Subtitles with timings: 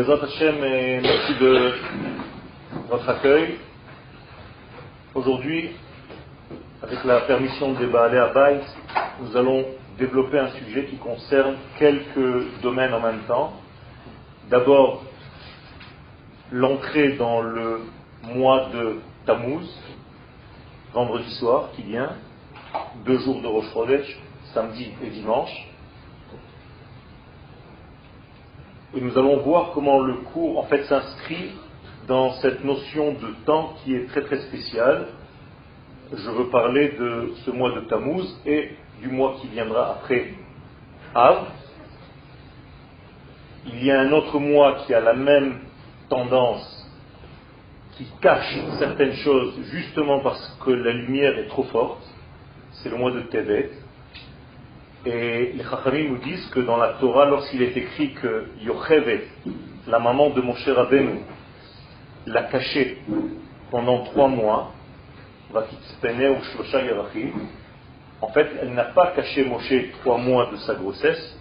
[0.00, 0.60] Donc, Bezat Hashem,
[1.02, 1.72] merci de
[2.88, 3.58] votre accueil.
[5.14, 5.72] Aujourd'hui,
[6.82, 8.62] avec la permission de Baalé Abayt,
[9.20, 9.66] nous allons
[9.98, 13.52] développer un sujet qui concerne quelques domaines en même temps.
[14.48, 15.02] D'abord,
[16.50, 17.80] l'entrée dans le
[18.22, 19.68] mois de Tammuz,
[20.94, 22.12] vendredi soir qui vient,
[23.04, 24.18] deux jours de Rosh
[24.54, 25.69] samedi et dimanche.
[28.92, 31.52] Et nous allons voir comment le cours en fait s'inscrit
[32.08, 35.06] dans cette notion de temps qui est très très spéciale.
[36.12, 38.70] Je veux parler de ce mois de Tammuz et
[39.00, 40.34] du mois qui viendra après
[41.14, 41.46] Av.
[43.66, 45.60] Il y a un autre mois qui a la même
[46.08, 46.90] tendance,
[47.92, 52.02] qui cache certaines choses justement parce que la lumière est trop forte.
[52.72, 53.70] C'est le mois de Tevet.
[55.06, 59.22] Et les Chachamim nous disent que dans la Torah, lorsqu'il est écrit que Yocheve,
[59.86, 61.20] la maman de Moshe Rabbeinu,
[62.26, 62.98] l'a caché
[63.70, 64.72] pendant trois mois,
[68.22, 71.38] en fait, elle n'a pas caché Moshe trois mois de sa grossesse,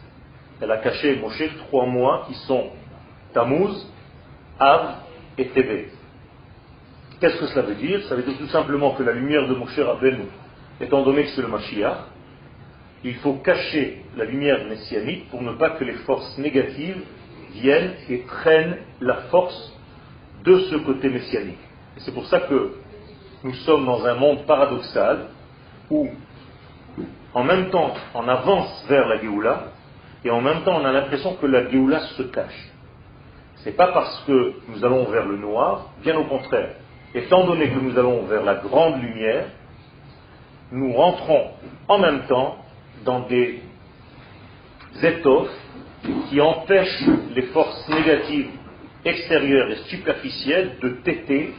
[0.61, 2.69] elle a caché Moshe trois mois qui sont
[3.33, 3.91] Tammuz,
[4.57, 4.99] Av
[5.37, 5.89] et Tevet.
[7.19, 8.01] Qu'est-ce que cela veut dire?
[8.05, 10.27] Ça veut dire tout simplement que la lumière de Moshe Rabbeinu,
[10.79, 12.05] étant donné que c'est le Mashiach,
[13.03, 17.01] il faut cacher la lumière messianique pour ne pas que les forces négatives
[17.53, 19.77] viennent et prennent la force
[20.43, 21.59] de ce côté messianique.
[21.97, 22.73] C'est pour ça que
[23.43, 25.27] nous sommes dans un monde paradoxal
[25.89, 26.09] où,
[27.33, 29.71] en même temps, on avance vers la Géoula
[30.25, 32.69] et en même temps, on a l'impression que la Géoula se cache.
[33.55, 36.75] Ce n'est pas parce que nous allons vers le noir, bien au contraire.
[37.13, 39.45] Étant donné que nous allons vers la grande lumière,
[40.71, 41.51] nous rentrons
[41.87, 42.57] en même temps
[43.03, 43.61] dans des
[45.01, 45.55] étoffes
[46.29, 47.05] qui empêchent
[47.35, 48.49] les forces négatives
[49.05, 51.53] extérieures et superficielles de têter,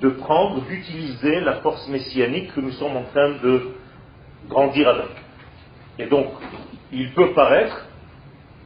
[0.00, 3.68] de prendre, d'utiliser la force messianique que nous sommes en train de
[4.48, 5.10] grandir avec.
[5.98, 6.26] Et donc,
[6.92, 7.86] il peut paraître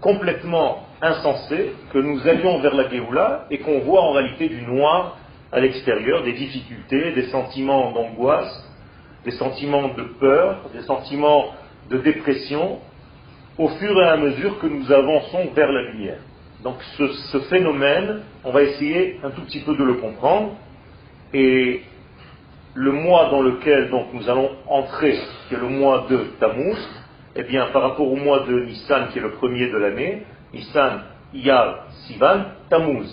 [0.01, 5.17] complètement insensé que nous allions vers la Géoula et qu'on voit en réalité du noir
[5.53, 8.69] à l'extérieur, des difficultés, des sentiments d'angoisse,
[9.25, 11.53] des sentiments de peur, des sentiments
[11.91, 12.79] de dépression,
[13.59, 16.19] au fur et à mesure que nous avançons vers la lumière.
[16.63, 20.57] Donc ce, phénomène, on va essayer un tout petit peu de le comprendre.
[21.33, 21.83] Et
[22.75, 25.19] le mois dans lequel donc, nous allons entrer,
[25.49, 26.79] qui est le mois de Tammuz,
[27.37, 30.23] eh bien par rapport au mois de Nissan, qui est le premier de l'année,
[30.53, 31.03] Nissan,
[31.33, 33.09] Iyar, Sivan, Tammuz,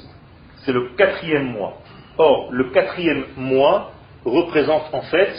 [0.66, 1.78] c'est le quatrième mois.
[2.18, 3.92] Or, le quatrième mois
[4.26, 5.32] représente en fait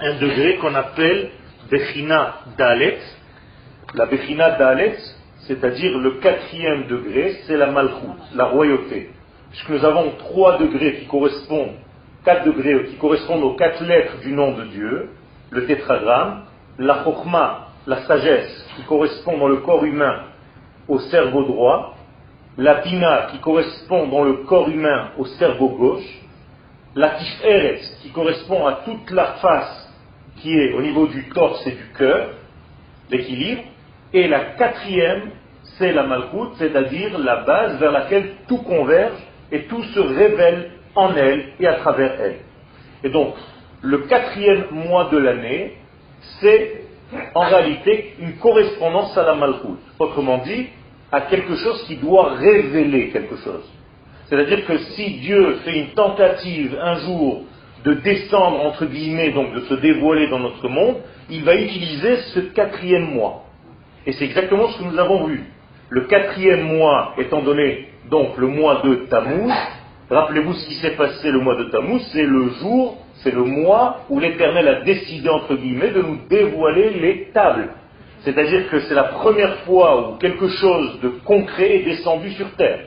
[0.00, 1.30] un degré qu'on appelle
[1.70, 2.34] Bechina.
[3.94, 4.96] La Bechina Dalet,
[5.46, 9.10] c'est-à-dire le quatrième degré, c'est la Malchut, la royauté.
[9.50, 11.74] Puisque nous avons trois degrés qui correspondent,
[12.24, 15.10] quatre degrés qui correspondent aux quatre lettres du nom de Dieu,
[15.50, 16.44] le tétragramme,
[16.78, 20.24] la Chokhmah, la sagesse, qui correspond dans le corps humain
[20.86, 21.96] au cerveau droit,
[22.58, 26.20] la pina qui correspond dans le corps humain au cerveau gauche,
[26.94, 29.79] la tiferet qui correspond à toute la face
[30.40, 32.30] qui est au niveau du torse et du cœur,
[33.10, 33.62] l'équilibre,
[34.12, 35.30] et la quatrième,
[35.78, 39.18] c'est la malchoute, c'est-à-dire la base vers laquelle tout converge
[39.52, 42.36] et tout se révèle en elle et à travers elle.
[43.04, 43.34] Et donc,
[43.82, 45.76] le quatrième mois de l'année,
[46.40, 46.82] c'est
[47.34, 49.80] en réalité une correspondance à la malchoute.
[49.98, 50.66] Autrement dit,
[51.12, 53.68] à quelque chose qui doit révéler quelque chose.
[54.26, 57.42] C'est-à-dire que si Dieu fait une tentative un jour
[57.84, 60.96] de descendre, entre guillemets, donc de se dévoiler dans notre monde,
[61.30, 63.44] il va utiliser ce quatrième mois.
[64.06, 65.44] Et c'est exactement ce que nous avons vu.
[65.88, 69.52] Le quatrième mois étant donné donc le mois de Tammuz,
[70.10, 74.00] rappelez-vous ce qui s'est passé le mois de Tammuz, c'est le jour, c'est le mois
[74.08, 77.70] où l'Éternel a décidé, entre guillemets, de nous dévoiler les tables.
[78.20, 82.80] C'est-à-dire que c'est la première fois où quelque chose de concret est descendu sur terre.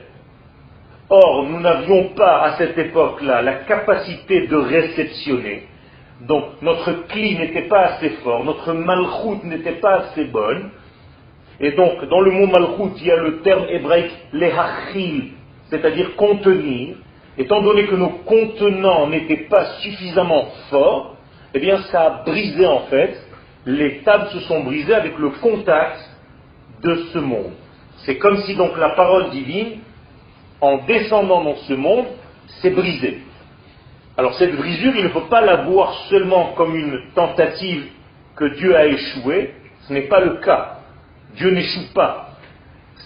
[1.10, 5.68] Or, nous n'avions pas à cette époque-là la capacité de réceptionner.
[6.22, 10.70] Donc, notre cli n'était pas assez fort, notre malchoute n'était pas assez bonne.
[11.60, 15.32] Et donc, dans le mot malchoute, il y a le terme hébraïque lehachil,
[15.70, 16.96] c'est-à-dire contenir.
[17.36, 21.16] Étant donné que nos contenants n'étaient pas suffisamment forts,
[21.52, 23.14] eh bien, ça a brisé en fait
[23.66, 25.98] les tables se sont brisées avec le contact
[26.82, 27.52] de ce monde.
[28.04, 29.78] C'est comme si donc la parole divine,
[30.60, 32.06] en descendant dans ce monde,
[32.60, 33.20] s'est brisée.
[34.16, 37.86] Alors cette brisure, il ne faut pas la voir seulement comme une tentative
[38.36, 39.54] que Dieu a échoué,
[39.86, 40.78] ce n'est pas le cas.
[41.36, 42.30] Dieu n'échoue pas.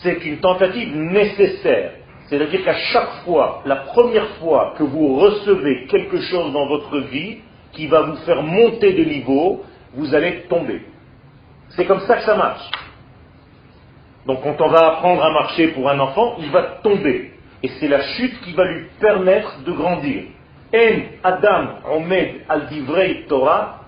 [0.02, 1.92] C'est une tentative nécessaire.
[2.26, 7.38] C'est-à-dire qu'à chaque fois, la première fois que vous recevez quelque chose dans votre vie
[7.72, 9.64] qui va vous faire monter de niveau,
[9.94, 10.82] vous allez tomber.
[11.70, 12.70] C'est comme ça que ça marche.
[14.26, 17.32] Donc quand on va apprendre à marcher pour un enfant, il va tomber.
[17.62, 20.22] Et c'est la chute qui va lui permettre de grandir.
[20.74, 23.86] En Adam omed al divrei Torah,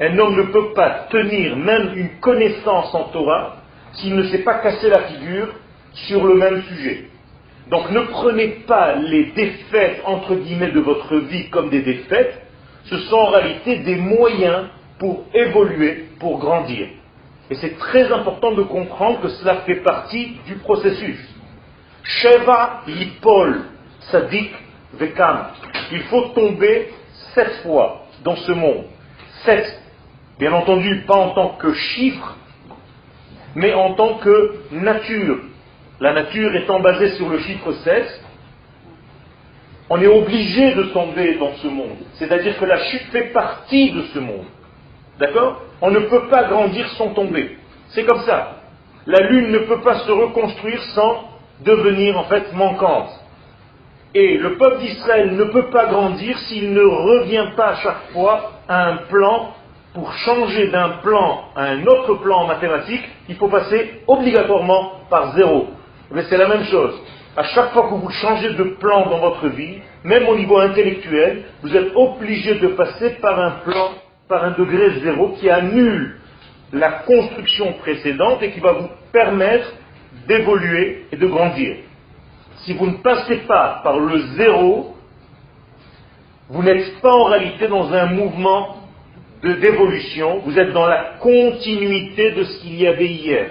[0.00, 3.56] un homme ne peut pas tenir même une connaissance en Torah
[3.92, 5.48] s'il ne s'est pas cassé la figure
[5.92, 7.04] sur le même sujet.
[7.70, 12.42] Donc ne prenez pas les défaites entre guillemets de votre vie comme des défaites,
[12.84, 14.68] ce sont en réalité des moyens
[14.98, 16.88] pour évoluer, pour grandir.
[17.52, 21.18] Et c'est très important de comprendre que cela fait partie du processus.
[22.02, 23.60] Sheva Lipol
[24.10, 24.50] Sadik
[24.94, 25.48] Vekam.
[25.92, 26.88] Il faut tomber
[27.34, 28.84] sept fois dans ce monde.
[29.44, 29.66] Sept.
[30.38, 32.38] Bien entendu, pas en tant que chiffre,
[33.54, 35.40] mais en tant que nature.
[36.00, 38.24] La nature étant basée sur le chiffre 7,
[39.90, 41.98] on est obligé de tomber dans ce monde.
[42.14, 44.46] C'est-à-dire que la chute fait partie de ce monde.
[45.22, 47.56] D'accord On ne peut pas grandir sans tomber.
[47.90, 48.56] C'est comme ça.
[49.06, 51.28] La lune ne peut pas se reconstruire sans
[51.64, 53.08] devenir en fait manquante.
[54.16, 58.50] Et le peuple d'Israël ne peut pas grandir s'il ne revient pas à chaque fois
[58.68, 59.54] à un plan.
[59.94, 65.36] Pour changer d'un plan à un autre plan en mathématiques, il faut passer obligatoirement par
[65.36, 65.68] zéro.
[66.10, 67.00] Mais c'est la même chose.
[67.36, 71.44] À chaque fois que vous changez de plan dans votre vie, même au niveau intellectuel,
[71.62, 73.90] vous êtes obligé de passer par un plan,
[74.28, 76.16] par un degré zéro qui annule
[76.72, 79.72] la construction précédente et qui va vous permettre
[80.26, 81.76] d'évoluer et de grandir
[82.64, 84.94] si vous ne passez pas par le zéro,
[86.48, 88.76] vous n'êtes pas en réalité dans un mouvement
[89.42, 93.50] d'évolution, vous êtes dans la continuité de ce qu'il y avait hier.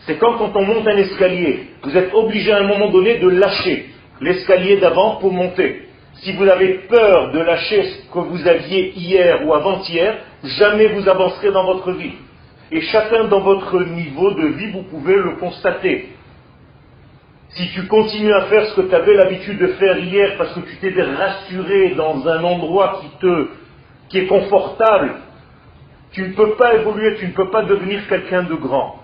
[0.00, 3.28] C'est comme quand on monte un escalier, vous êtes obligé à un moment donné de
[3.28, 3.90] lâcher
[4.20, 5.88] l'escalier d'avant pour monter.
[6.22, 11.08] Si vous avez peur de lâcher ce que vous aviez hier ou avant-hier, jamais vous
[11.08, 12.12] avancerez dans votre vie.
[12.70, 16.10] Et chacun dans votre niveau de vie, vous pouvez le constater.
[17.50, 20.60] Si tu continues à faire ce que tu avais l'habitude de faire hier parce que
[20.60, 23.48] tu t'es rassuré dans un endroit qui te,
[24.08, 25.16] qui est confortable,
[26.12, 28.96] tu ne peux pas évoluer, tu ne peux pas devenir quelqu'un de grand.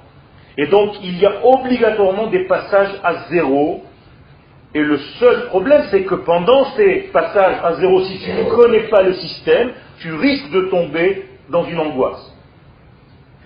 [0.59, 3.85] Et donc, il y a obligatoirement des passages à zéro.
[4.77, 8.89] Et le seul problème, c'est que pendant ces passages à zéro, si tu ne connais
[8.91, 9.71] pas le système,
[10.01, 12.31] tu risques de tomber dans une angoisse.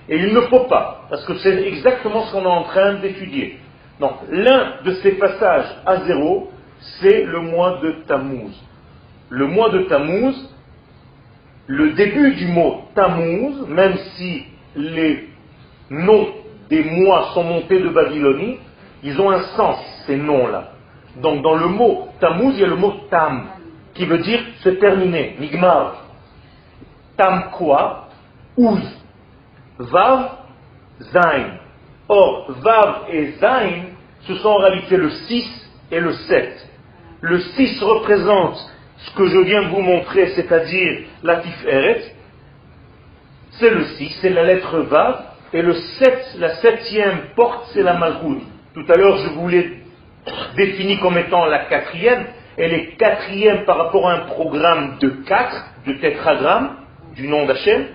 [0.09, 3.61] Et il ne faut pas, parce que c'est exactement ce qu'on est en train d'étudier.
[4.01, 6.51] Donc, l'un de ces passages à zéro,
[6.99, 8.51] c'est le mois de Tammuz.
[9.29, 10.35] Le mois de Tammuz,
[11.69, 15.29] le début du mot Tammuz, même si les
[15.91, 16.27] noms
[16.69, 18.59] des mois sont montés de Babylonie,
[19.05, 19.79] ils ont un sens,
[20.09, 20.73] ces noms-là.
[21.17, 23.49] Donc, dans le mot Tammuz, il y a le mot Tam,
[23.95, 26.05] qui veut dire se terminer, Nigmar.
[27.17, 28.09] Tam quoi?
[28.57, 28.81] Ouz.
[29.79, 30.39] Vav,
[31.13, 31.59] Zain.
[32.09, 33.87] Or, Vav et Zain,
[34.23, 36.69] ce sont en réalité le 6 et le 7.
[37.21, 38.59] Le 6 représente
[38.97, 42.15] ce que je viens de vous montrer, c'est-à-dire la Tiferet.
[43.53, 45.25] C'est le 6, c'est la lettre Vav.
[45.53, 48.43] Et le 7, la septième porte, c'est la Malchut.
[48.75, 49.81] Tout à l'heure, je vous l'ai
[50.57, 52.27] défini comme étant la quatrième.
[52.57, 56.77] Elle est quatrième par rapport à un programme de 4, de tétragramme,
[57.15, 57.87] du nom d'Hachem.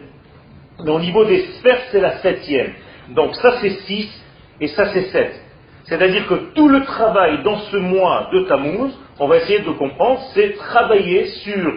[0.84, 2.74] Mais au niveau des sphères, c'est la septième.
[3.10, 4.24] Donc ça c'est 6
[4.62, 5.42] et ça c'est 7.
[5.84, 10.20] C'est-à-dire que tout le travail dans ce mois de Tammuz, on va essayer de comprendre,
[10.34, 11.74] c'est travailler sur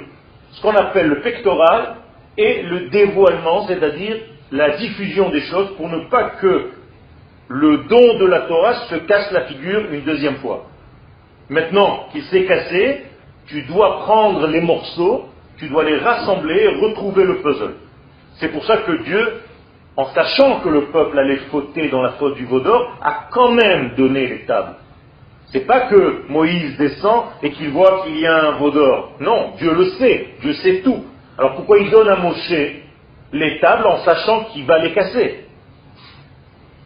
[0.53, 1.97] ce qu'on appelle le pectoral
[2.39, 4.17] et le dévoilement, c'est-à-dire
[4.51, 6.71] la diffusion des choses pour ne pas que
[7.49, 10.67] le don de la Torah se casse la figure une deuxième fois.
[11.49, 13.05] Maintenant qu'il s'est cassé,
[13.47, 15.27] tu dois prendre les morceaux,
[15.57, 17.75] tu dois les rassembler et retrouver le puzzle.
[18.35, 19.41] C'est pour ça que Dieu
[19.99, 23.97] en sachant que le peuple allait fauter dans la faute du Vaudor, a quand même
[23.97, 24.77] donné les tables.
[25.47, 29.15] C'est pas que Moïse descend et qu'il voit qu'il y a un Vaudor.
[29.19, 31.03] Non, Dieu le sait, Dieu sait tout.
[31.37, 32.55] Alors pourquoi il donne à Moshe
[33.33, 35.48] les tables en sachant qu'il va les casser?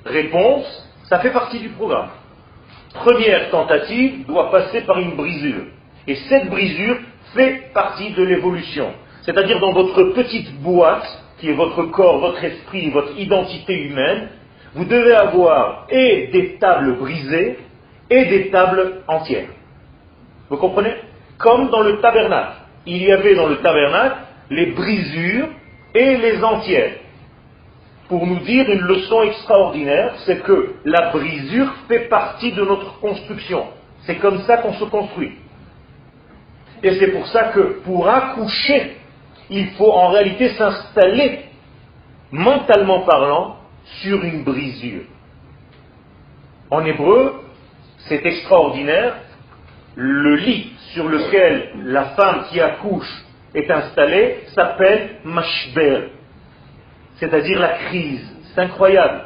[0.05, 0.67] Réponse,
[1.09, 2.09] ça fait partie du programme.
[2.95, 5.65] Première tentative doit passer par une brisure.
[6.07, 6.97] Et cette brisure
[7.35, 8.93] fait partie de l'évolution.
[9.23, 11.07] C'est-à-dire dans votre petite boîte,
[11.39, 14.29] qui est votre corps, votre esprit, votre identité humaine,
[14.75, 17.59] vous devez avoir et des tables brisées
[18.11, 19.49] et des tables entières.
[20.49, 20.95] Vous comprenez?
[21.39, 22.57] Comme dans le tabernacle.
[22.87, 24.17] Il y avait dans le tabernacle
[24.51, 25.49] les brisures
[25.95, 26.95] et les entières.
[28.13, 33.69] Pour nous dire une leçon extraordinaire, c'est que la brisure fait partie de notre construction.
[34.03, 35.33] C'est comme ça qu'on se construit.
[36.83, 38.99] Et c'est pour ça que pour accoucher,
[39.49, 41.47] il faut en réalité s'installer,
[42.31, 43.57] mentalement parlant,
[44.03, 45.05] sur une brisure.
[46.71, 47.41] En hébreu,
[48.09, 49.15] c'est extraordinaire,
[49.95, 56.12] le lit sur lequel la femme qui accouche est installée s'appelle mashber,
[57.17, 58.27] c'est-à-dire la crise.
[58.55, 59.23] C'est incroyable.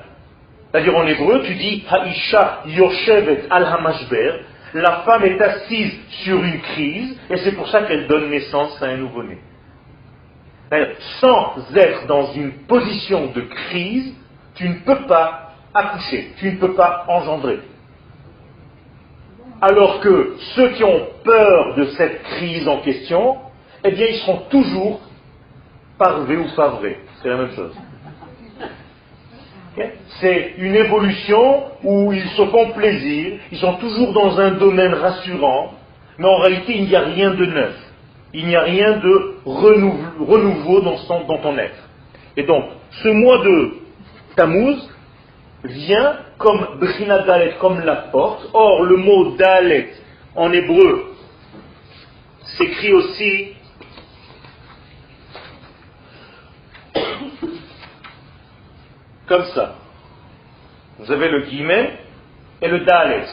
[0.70, 4.40] C'est-à-dire en hébreu, tu dis Haisha Yoshevet al Hamashber,
[4.74, 8.86] la femme est assise sur une crise, et c'est pour ça qu'elle donne naissance à
[8.86, 9.38] un nouveau-né.
[11.20, 14.14] Sans être dans une position de crise,
[14.56, 17.60] tu ne peux pas accoucher, tu ne peux pas engendrer.
[19.60, 23.38] Alors que ceux qui ont peur de cette crise en question,
[23.84, 25.00] eh bien, ils seront toujours
[25.98, 26.98] parvés ou pas vrais.
[27.26, 27.74] C'est la même chose.
[30.20, 35.72] C'est une évolution où ils se font plaisir, ils sont toujours dans un domaine rassurant,
[36.18, 37.74] mais en réalité, il n'y a rien de neuf.
[38.32, 40.94] Il n'y a rien de renouveau, dans,
[41.26, 41.88] dans ton être.
[42.36, 42.64] Et donc,
[43.02, 43.72] ce mois de
[44.36, 44.88] Tammuz
[45.64, 48.48] vient comme Bechina Dalet, comme la porte.
[48.54, 49.88] Or, le mot Dalet
[50.36, 51.06] en hébreu
[52.56, 53.55] s'écrit aussi
[59.26, 59.76] comme ça.
[60.98, 61.92] Vous avez le guillemet
[62.62, 63.26] et le Dalet.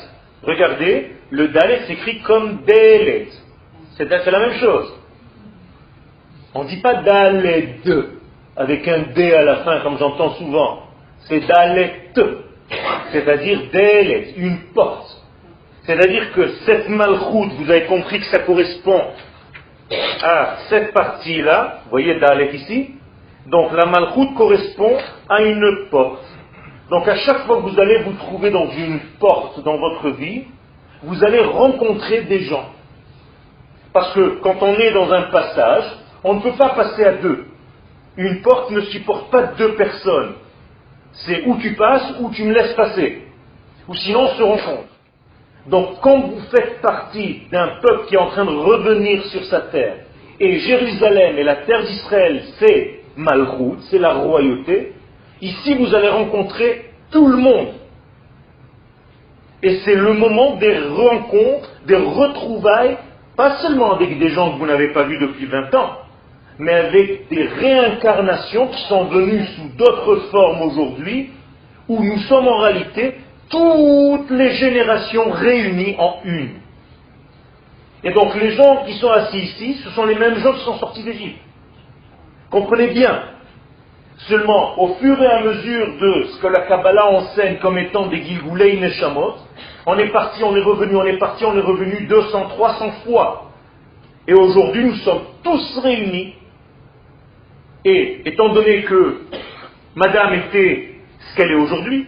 [0.44, 3.28] Regardez, le Dalet s'écrit comme Dalet.
[3.98, 4.94] C'est la même chose.
[6.54, 7.80] On ne dit pas Dalet
[8.56, 10.84] avec un D à la fin comme j'entends souvent.
[11.22, 12.12] C'est Dalet,
[13.12, 15.22] c'est-à-dire Dalet, une porte.
[15.86, 19.02] C'est-à-dire que cette malchoute, vous avez compris que ça correspond
[20.22, 22.92] à cette partie-là, vous voyez Dalet ici,
[23.48, 24.98] donc la malchoute correspond
[25.30, 26.24] à une porte.
[26.90, 30.46] Donc à chaque fois que vous allez vous trouver dans une porte dans votre vie,
[31.02, 32.70] vous allez rencontrer des gens.
[33.92, 35.84] Parce que quand on est dans un passage,
[36.24, 37.46] on ne peut pas passer à deux.
[38.16, 40.34] Une porte ne supporte pas deux personnes.
[41.12, 43.24] C'est où tu passes, ou tu me laisses passer.
[43.88, 44.90] Ou sinon on se rencontre.
[45.68, 49.62] Donc quand vous faites partie d'un peuple qui est en train de revenir sur sa
[49.62, 49.98] terre,
[50.40, 54.94] et Jérusalem et la terre d'Israël, c'est Malchut, c'est la royauté.
[55.42, 57.74] Ici, vous allez rencontrer tout le monde.
[59.62, 62.98] Et c'est le moment des rencontres, des retrouvailles,
[63.38, 65.98] pas seulement avec des gens que vous n'avez pas vus depuis 20 ans,
[66.60, 71.32] mais avec des réincarnations qui sont venues sous d'autres formes aujourd'hui,
[71.88, 73.16] où nous sommes en réalité
[73.50, 76.50] toutes les générations réunies en une.
[78.04, 80.78] Et donc les gens qui sont assis ici, ce sont les mêmes gens qui sont
[80.78, 81.40] sortis d'Égypte.
[82.54, 83.20] Comprenez bien.
[84.30, 88.22] Seulement, au fur et à mesure de ce que la Kabbalah enseigne comme étant des
[88.22, 89.34] Gilgoulei Neshamot,
[89.88, 93.50] on est parti, on est revenu, on est parti, on est revenu 200, 300 fois.
[94.28, 96.36] Et aujourd'hui, nous sommes tous réunis.
[97.86, 99.22] Et étant donné que
[99.96, 102.06] Madame était ce qu'elle est aujourd'hui,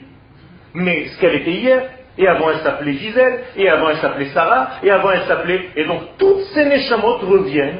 [0.75, 4.73] mais ce qu'elle était hier, et avant elle s'appelait Gisèle, et avant elle s'appelait Sarah,
[4.83, 5.69] et avant elle s'appelait...
[5.75, 7.79] Et donc toutes ces Neshamot reviennent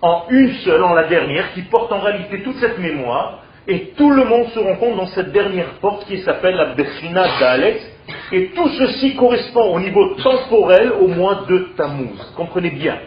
[0.00, 4.10] en une seule, en la dernière, qui porte en réalité toute cette mémoire, et tout
[4.10, 7.84] le monde se rencontre dans cette dernière porte qui s'appelle la Bechina d'Alex,
[8.32, 12.18] et tout ceci correspond au niveau temporel au mois de Tammuz.
[12.36, 12.98] Comprenez bien.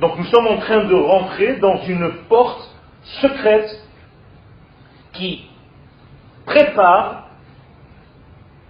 [0.00, 2.68] Donc nous sommes en train de rentrer dans une porte
[3.20, 3.70] secrète
[5.12, 5.44] qui
[6.44, 7.28] prépare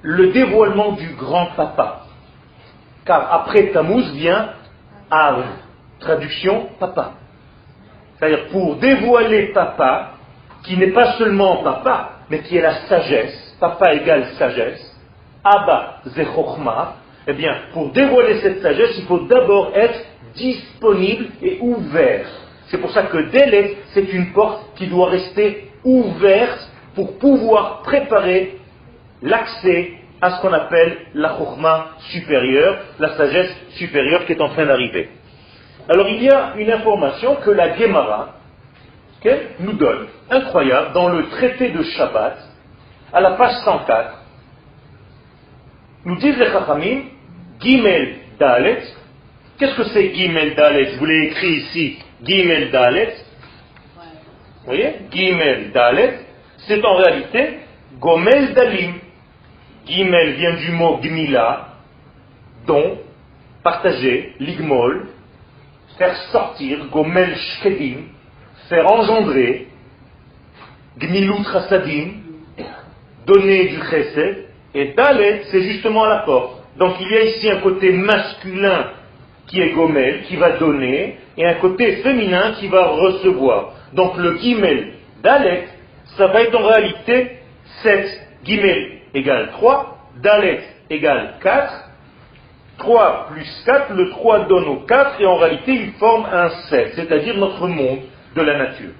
[0.02, 2.02] le dévoilement du grand papa.
[3.06, 4.50] Car après Tammuz vient
[5.10, 5.44] Av,
[6.00, 7.12] traduction papa.
[8.24, 10.12] C'est-à-dire pour dévoiler papa,
[10.64, 14.98] qui n'est pas seulement papa, mais qui est la sagesse, papa égale sagesse,
[15.44, 16.94] Abba Zechochma,
[17.26, 20.00] eh bien, pour dévoiler cette sagesse, il faut d'abord être
[20.36, 22.26] disponible et ouvert.
[22.68, 28.56] C'est pour ça que délai, c'est une porte qui doit rester ouverte pour pouvoir préparer
[29.20, 34.64] l'accès à ce qu'on appelle la chokhma supérieure, la sagesse supérieure qui est en train
[34.64, 35.10] d'arriver.
[35.88, 38.34] Alors il y a une information que la Gemara
[39.60, 42.36] nous donne, incroyable, dans le traité de Shabbat,
[43.12, 44.22] à la page 104,
[46.04, 47.04] nous disent les Chachamim,
[47.60, 48.82] Gimel Dalet,
[49.58, 50.92] qu'est-ce que c'est Gimel Dalet?
[50.92, 53.14] Je vous l'ai écrit ici, Gimel Dalet.
[53.96, 54.96] Vous voyez?
[55.10, 56.18] Gimel Dalet,
[56.66, 57.60] c'est en réalité
[57.98, 58.94] Gomel Dalim.
[59.86, 61.68] Gimel vient du mot Gmila,
[62.66, 62.98] don,
[63.62, 65.06] partager, ligmol,
[65.98, 68.08] faire sortir, gomel shkedim,
[68.68, 69.68] faire engendrer,
[70.98, 72.22] gmilut chasadim,
[73.26, 76.64] donner du chesed, et Dalet, c'est justement la porte.
[76.76, 78.90] Donc il y a ici un côté masculin
[79.46, 83.74] qui est Gomel, qui va donner, et un côté féminin qui va recevoir.
[83.92, 85.68] Donc le Gimel Dalet,
[86.16, 87.38] ça va être en réalité
[87.82, 88.20] 7.
[88.44, 91.83] Gimel égale 3, Dalet égale 4,
[92.78, 96.92] 3 plus 4, le 3 donne au 4, et en réalité il forme un 7,
[96.96, 98.00] c'est-à-dire notre monde
[98.34, 98.92] de la nature.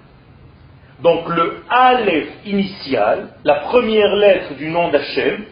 [1.03, 5.45] Donc le Aleph initial, la première lettre du nom d'Hachem,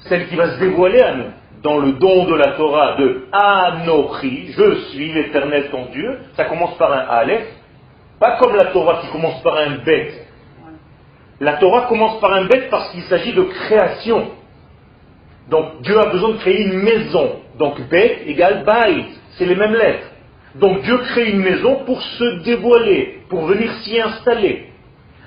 [0.00, 1.30] celle qui va se dévoiler à nous,
[1.62, 6.76] dans le don de la Torah de Anochi, je suis l'éternel ton Dieu, ça commence
[6.76, 7.46] par un Aleph,
[8.18, 10.12] pas comme la Torah qui commence par un Bet.
[11.40, 14.30] La Torah commence par un Bet parce qu'il s'agit de création.
[15.50, 17.40] Donc Dieu a besoin de créer une maison.
[17.58, 19.04] Donc Bet égale Bait,
[19.36, 20.10] c'est les mêmes lettres.
[20.54, 24.66] Donc Dieu crée une maison pour se dévoiler, pour venir s'y installer.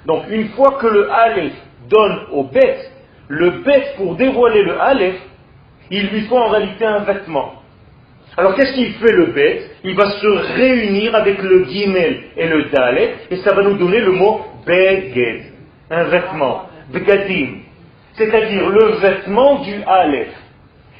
[0.05, 1.53] Donc une fois que le Aleph
[1.89, 2.77] donne au Bet,
[3.27, 5.19] le Bet pour dévoiler le Aleph,
[5.89, 7.61] il lui faut en réalité un vêtement.
[8.37, 12.65] Alors qu'est-ce qu'il fait le Bet Il va se réunir avec le Gimel et le
[12.65, 15.43] Dalet, et ça va nous donner le mot Beged,
[15.89, 17.59] un vêtement, Begadim,
[18.17, 20.33] c'est-à-dire le vêtement du Aleph.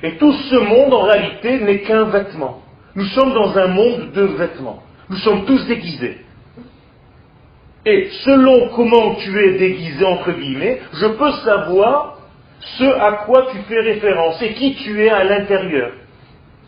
[0.04, 2.62] Et tout ce monde en réalité n'est qu'un vêtement.
[2.96, 4.84] Nous sommes dans un monde de vêtements.
[5.10, 6.18] Nous sommes tous déguisés.
[7.86, 12.18] Et selon comment tu es déguisé, entre guillemets, je peux savoir
[12.60, 15.92] ce à quoi tu fais référence et qui tu es à l'intérieur.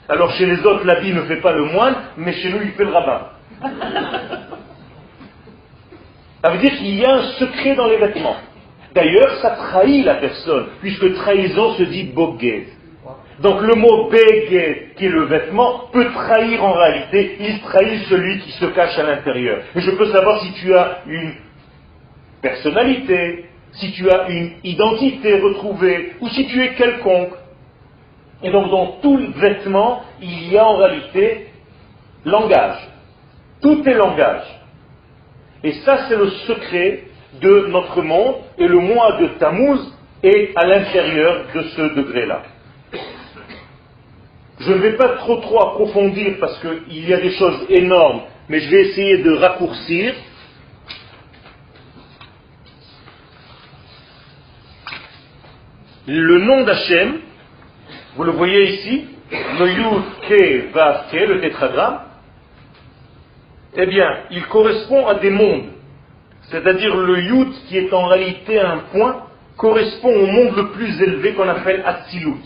[0.09, 2.85] Alors chez les autres, l'habit ne fait pas le moine, mais chez nous, il fait
[2.85, 3.29] le rabbin.
[6.43, 8.37] Ça veut dire qu'il y a un secret dans les vêtements.
[8.97, 12.65] D'ailleurs, ça trahit la personne, puisque trahison se dit boguet.
[13.41, 18.39] Donc le mot béguet, qui est le vêtement, peut trahir en réalité, il trahit celui
[18.39, 19.59] qui se cache à l'intérieur.
[19.75, 21.35] Et je peux savoir si tu as une
[22.41, 27.35] personnalité, si tu as une identité retrouvée, ou si tu es quelconque.
[28.41, 31.49] Et donc dans tout vêtement, il y a en réalité
[32.25, 32.79] langage.
[33.61, 34.47] Tout est langage.
[35.63, 37.03] Et ça, c'est le secret
[37.41, 39.79] de notre monde, et le mois de Tammuz
[40.23, 42.43] est à l'intérieur de ce degré-là.
[44.59, 48.59] Je ne vais pas trop trop approfondir parce qu'il y a des choses énormes, mais
[48.59, 50.15] je vais essayer de raccourcir.
[56.07, 57.19] Le nom d'Hachem,
[58.15, 61.99] vous le voyez ici, le Yud Ke Vav Ke, le tétragramme,
[63.75, 65.76] eh bien, il correspond à des mondes.
[66.49, 69.23] C'est-à-dire le Yud qui est en réalité un point
[69.57, 72.43] correspond au monde le plus élevé qu'on appelle Atzilut.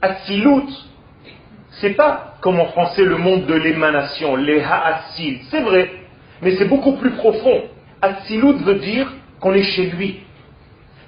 [0.00, 0.68] Atzilut,
[1.80, 5.38] c'est pas comme en français le monde de l'émanation, les ha'atzil.
[5.50, 5.90] C'est vrai,
[6.40, 7.62] mais c'est beaucoup plus profond.
[8.00, 10.20] Atzilut veut dire qu'on est chez lui,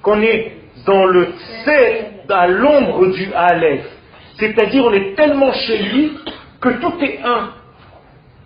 [0.02, 0.52] qu'on est
[0.86, 3.86] dans le tse, à l'ombre du Aleph.
[4.38, 6.12] C'est-à-dire on est tellement chez lui
[6.60, 7.50] que tout est un.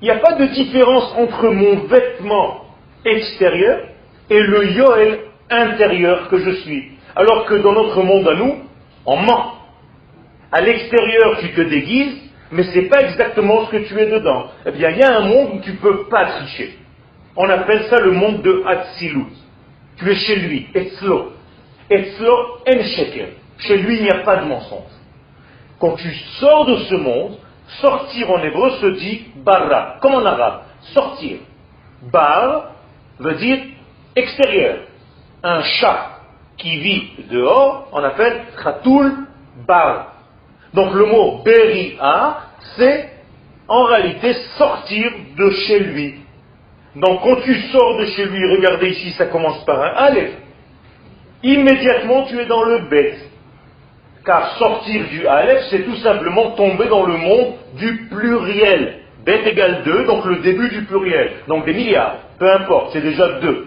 [0.01, 2.68] Il n'y a pas de différence entre mon vêtement
[3.05, 3.81] extérieur
[4.31, 5.19] et le Yoel
[5.51, 6.93] intérieur que je suis.
[7.17, 8.57] Alors que dans notre monde à nous,
[9.07, 9.55] on ment.
[10.53, 14.47] À l'extérieur, tu te déguises, mais ce n'est pas exactement ce que tu es dedans.
[14.67, 16.79] Eh bien, il y a un monde où tu ne peux pas tricher.
[17.37, 19.27] On appelle ça le monde de Hatzilut.
[19.99, 21.33] Tu es chez lui, Etzlo.
[21.91, 22.35] Etzlo
[22.67, 23.29] en sheker.
[23.59, 24.93] Chez lui, il n'y a pas de mensonge.
[25.81, 27.39] Quand tu sors de ce monde,
[27.81, 30.63] sortir en hébreu se dit barra, comme en arabe,
[30.95, 31.39] sortir.
[32.13, 32.73] Bar
[33.19, 33.59] veut dire
[34.17, 34.79] extérieur.
[35.43, 36.21] Un chat
[36.57, 39.13] qui vit dehors, on appelle khatoul
[39.67, 40.15] bar.
[40.75, 42.39] Donc le mot beria,
[42.77, 43.11] c'est
[43.69, 46.15] en réalité sortir de chez lui.
[46.97, 50.33] Donc quand tu sors de chez lui, regardez ici, ça commence par un aleph.
[51.43, 53.19] Immédiatement, tu es dans le bête.
[54.25, 59.03] Car sortir du aleph, c'est tout simplement tomber dans le monde du pluriel.
[59.29, 61.33] Bête égale 2, donc le début du pluriel.
[61.49, 63.67] Donc des milliards, peu importe, c'est déjà 2.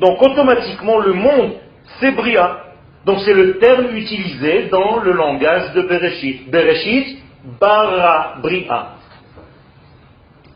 [0.00, 1.52] Donc automatiquement, le monde,
[2.00, 2.56] c'est Bria.
[3.04, 6.50] Donc c'est le terme utilisé dans le langage de Bereshit.
[6.50, 7.18] Bereshit,
[7.60, 8.92] bara bria.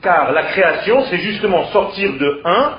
[0.00, 2.70] Car la création, c'est justement sortir de 1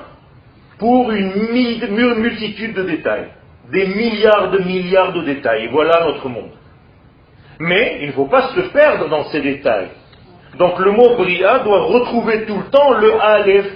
[0.80, 3.28] pour une multitude de détails.
[3.70, 5.66] Des milliards de milliards de détails.
[5.66, 6.50] Et voilà notre monde.
[7.60, 9.90] Mais il ne faut pas se perdre dans ces détails.
[10.56, 13.66] Donc le mot bria doit retrouver tout le temps le aleph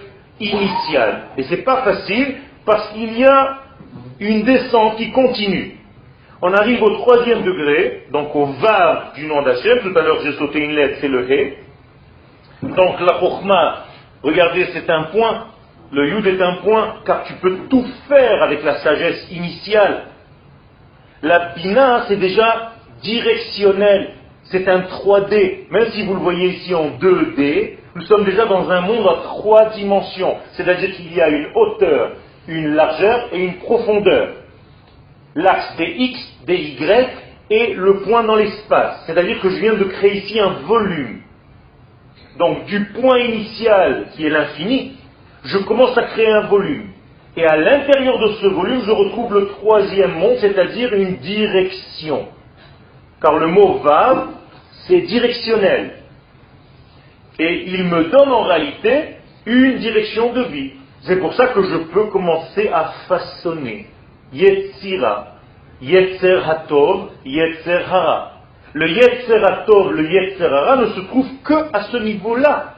[0.40, 1.24] initial.
[1.36, 3.58] Et ce n'est pas facile parce qu'il y a
[4.20, 5.76] une descente qui continue
[6.44, 9.78] on arrive au troisième degré, donc au var du nom d'Hachem.
[9.78, 11.54] Tout à l'heure, j'ai sauté une lettre, c'est le He.
[12.62, 13.84] Donc la Chokhmah,
[14.24, 15.46] regardez, c'est un point.
[15.92, 20.06] Le Yud est un point, car tu peux tout faire avec la sagesse initiale.
[21.22, 24.14] La bina, c'est déjà directionnel.
[24.52, 25.70] C'est un 3D.
[25.70, 29.22] Même si vous le voyez ici en 2D, nous sommes déjà dans un monde à
[29.22, 30.36] trois dimensions.
[30.52, 32.12] C'est-à-dire qu'il y a une hauteur,
[32.46, 34.34] une largeur et une profondeur.
[35.34, 37.08] L'axe des X, des Y
[37.48, 39.02] et le point dans l'espace.
[39.06, 41.22] C'est-à-dire que je viens de créer ici un volume.
[42.38, 44.98] Donc du point initial qui est l'infini,
[45.44, 46.88] je commence à créer un volume.
[47.38, 52.28] Et à l'intérieur de ce volume, je retrouve le troisième monde, c'est-à-dire une direction.
[53.22, 54.28] Car le mot va,
[54.86, 55.98] c'est directionnel.
[57.38, 59.16] Et il me donne en réalité
[59.46, 60.72] une direction de vie.
[61.02, 63.86] C'est pour ça que je peux commencer à façonner.
[64.32, 65.34] Yetzira,
[65.80, 68.32] Yetzer Hatov, Yetzer Hara.
[68.72, 72.74] Le Yetzer Hatov, le Yetzer Hara ne se trouve que à ce niveau-là.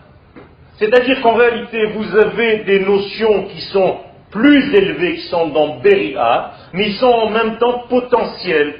[0.78, 3.98] C'est-à-dire qu'en réalité, vous avez des notions qui sont
[4.30, 8.74] plus élevées, qui sont dans Beria, mais ils sont en même temps potentiels.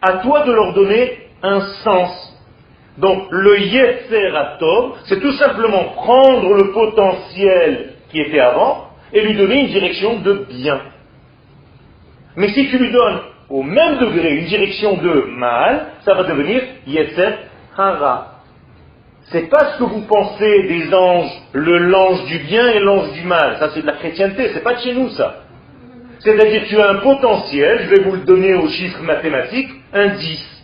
[0.00, 2.36] À toi de leur donner un sens.
[2.98, 9.34] Donc le Yetzer Hatov, c'est tout simplement prendre le potentiel qui était avant et lui
[9.34, 10.80] donner une direction de bien.
[12.36, 16.62] Mais si tu lui donnes au même degré une direction de mal, ça va devenir
[16.86, 17.34] Yetzer
[17.76, 18.40] Hara.
[19.32, 23.22] C'est pas ce que vous pensez des anges, le l'ange du bien et l'ange du
[23.22, 23.58] mal.
[23.58, 25.44] Ça, c'est de la chrétienté, c'est pas de chez nous, ça.
[26.18, 30.59] C'est-à-dire, tu as un potentiel, je vais vous le donner au chiffre mathématique, un 10.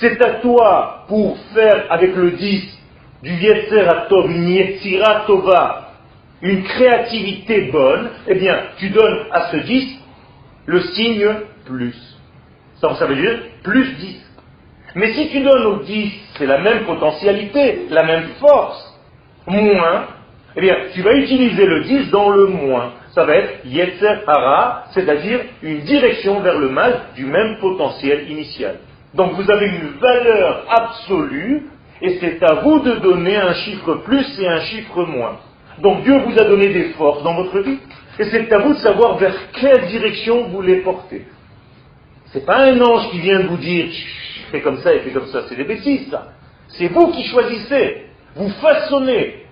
[0.00, 2.78] C'est à toi, pour faire avec le 10
[3.22, 4.48] du Yetzer Atov, une
[6.42, 9.98] une créativité bonne, eh bien, tu donnes à ce 10
[10.64, 11.28] le signe
[11.66, 11.94] plus.
[12.80, 14.26] Ça, veut dire plus 10.
[14.94, 18.98] Mais si tu donnes au 10, c'est la même potentialité, la même force,
[19.46, 20.06] moins,
[20.56, 22.94] eh bien, tu vas utiliser le 10 dans le moins.
[23.14, 28.78] Ça va être Yetzer Hara, c'est-à-dire une direction vers le mal du même potentiel initial.
[29.14, 31.66] Donc vous avez une valeur absolue,
[32.00, 35.38] et c'est à vous de donner un chiffre plus et un chiffre moins.
[35.82, 37.78] Donc Dieu vous a donné des forces dans votre vie,
[38.18, 41.26] et c'est à vous de savoir vers quelle direction vous les portez.
[42.26, 43.88] C'est pas un ange qui vient de vous dire
[44.50, 46.16] fais comme ça et fais comme ça, c'est des bêtises.
[46.68, 49.46] C'est vous qui choisissez, vous façonnez.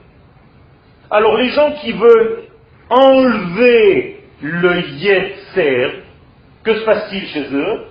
[1.10, 2.44] Alors les gens qui veulent
[2.90, 6.02] enlever le yetzer,
[6.62, 7.84] que se passe-t-il chez eux?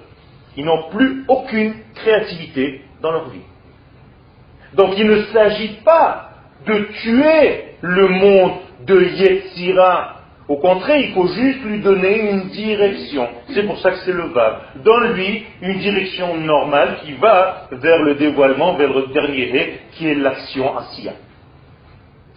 [0.58, 3.42] Ils n'ont plus aucune créativité dans leur vie.
[4.74, 6.32] Donc il ne s'agit pas
[6.66, 8.52] de tuer le monde
[8.86, 10.18] de Yetzira
[10.48, 13.28] au contraire, il faut juste lui donner une direction.
[13.50, 14.60] C'est pour ça que c'est le Vav.
[14.78, 20.78] Donne-lui une direction normale qui va vers le dévoilement, vers le dernier qui est l'action
[20.78, 21.14] Asiya.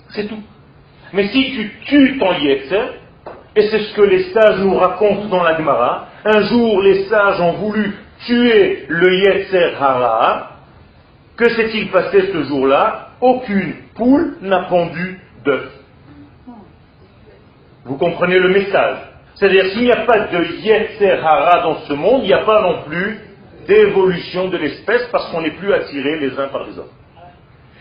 [0.09, 0.43] C'est tout.
[1.13, 2.83] Mais si tu tues ton Yetzer,
[3.55, 7.41] et c'est ce que les sages nous racontent dans la Gemara, un jour les sages
[7.41, 7.95] ont voulu
[8.27, 10.51] tuer le Yetzer Hara,
[11.37, 13.09] que s'est-il passé ce jour-là?
[13.21, 15.71] Aucune poule n'a pondu d'œuf.
[17.85, 18.99] Vous comprenez le message?
[19.35, 22.63] C'est-à-dire s'il n'y a pas de Yetzer Hara dans ce monde, il n'y a pas
[22.63, 23.19] non plus
[23.67, 26.93] d'évolution de l'espèce parce qu'on n'est plus attirés les uns par les autres.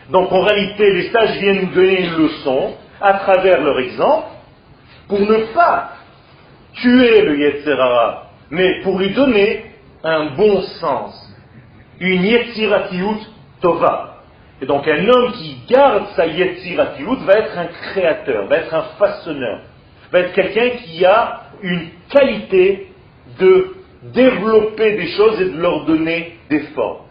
[0.10, 4.28] Donc en réalité, les sages viennent nous donner une leçon à travers leur exemple
[5.08, 5.92] pour ne pas
[6.74, 9.66] tuer le Yetzer Hara, mais pour lui donner
[10.04, 11.14] un bon sens,
[12.00, 13.20] une Yetziratiut
[13.62, 14.16] Tova.
[14.62, 18.84] Et donc un homme qui garde sa Yetziratiut va être un créateur, va être un
[18.98, 19.62] façonneur,
[20.12, 22.88] va être quelqu'un qui a une qualité
[23.40, 27.06] de développer des choses et de leur donner des formes.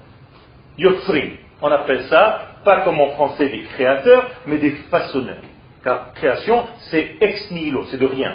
[0.78, 5.42] Yotzrim, on appelle ça, pas comme en français des créateurs, mais des façonneurs.
[5.84, 8.34] Car création, c'est ex nihilo, c'est de rien.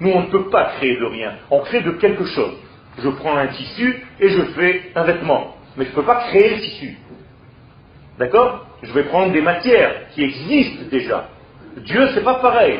[0.00, 1.34] Nous, on ne peut pas créer de rien.
[1.50, 2.54] On crée de quelque chose.
[2.98, 5.56] Je prends un tissu et je fais un vêtement.
[5.76, 6.96] Mais je ne peux pas créer le tissu.
[8.18, 8.66] D'accord?
[8.82, 11.28] Je vais prendre des matières qui existent déjà.
[11.76, 12.78] Dieu, c'est pas pareil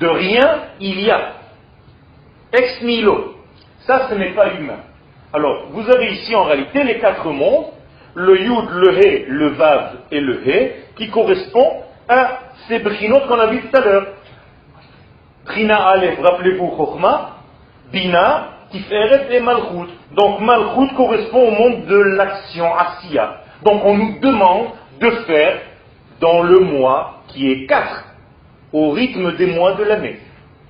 [0.00, 1.34] de rien, il y a.
[2.52, 3.36] Ex nihilo.
[3.80, 4.80] Ça, ce n'est pas humain.
[5.32, 7.66] Alors, vous avez ici en réalité les quatre mondes,
[8.14, 13.38] le yud, le he, le vav et le he, qui correspondent à ces brinotes qu'on
[13.38, 14.06] a vu tout à l'heure.
[15.46, 17.31] Brina Aleph, rappelez-vous, Chokhma,
[17.92, 19.90] Bina, Tiferet et Malchut.
[20.16, 23.42] Donc Malchut correspond au monde de l'action, Asiya.
[23.64, 24.68] Donc on nous demande
[25.00, 25.60] de faire
[26.20, 28.04] dans le mois qui est quatre
[28.72, 30.18] au rythme des mois de l'année.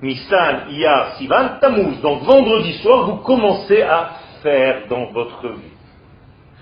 [0.01, 2.01] Nissan, Iyar, Sivan, Tammuz.
[2.01, 5.73] Donc vendredi soir, vous commencez à faire dans votre vie.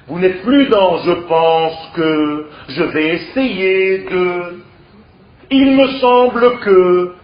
[0.08, 4.64] Vous n'êtes plus dans je pense que, je vais essayer de.
[5.50, 7.16] Il me semble que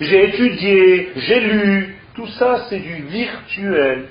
[0.00, 4.08] j'ai étudié, j'ai lu, Tout ça, c'est du virtuel.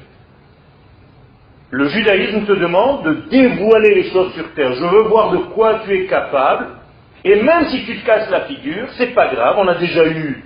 [1.70, 4.74] Le judaïsme te demande de dévoiler les choses sur terre.
[4.74, 6.68] Je veux voir de quoi tu es capable.
[7.24, 9.56] Et même si tu te casses la figure, c'est pas grave.
[9.60, 10.44] On a déjà eu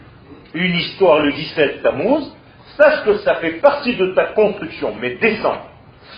[0.54, 2.32] une histoire le 17 Tammuz.
[2.78, 4.94] Sache que ça fait partie de ta construction.
[5.00, 5.62] Mais descends.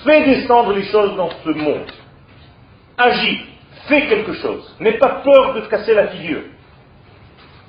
[0.04, 1.91] Fais descendre les choses dans ce monde.
[2.97, 3.45] Agis.
[3.88, 4.76] Fais quelque chose.
[4.80, 6.41] N'aie pas peur de te casser la figure.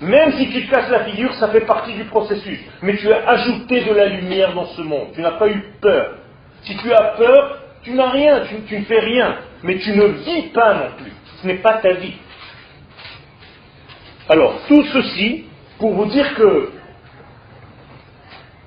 [0.01, 2.61] Même si tu te casses la figure, ça fait partie du processus.
[2.83, 5.09] Mais tu as ajouté de la lumière dans ce monde.
[5.15, 6.15] Tu n'as pas eu peur.
[6.63, 9.37] Si tu as peur, tu n'as rien, tu, ne fais rien.
[9.63, 11.13] Mais tu ne vis pas non plus.
[11.41, 12.15] Ce n'est pas ta vie.
[14.29, 15.47] Alors, tout ceci
[15.79, 16.71] pour vous dire que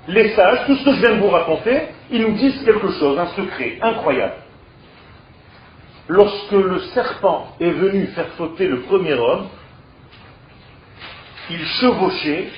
[0.07, 3.17] les sages, tout ce que je viens de vous raconter, ils nous disent quelque chose,
[3.17, 4.33] un secret incroyable.
[6.07, 9.47] Lorsque le serpent est venu faire fauter le premier homme,
[11.51, 12.49] il chevauchait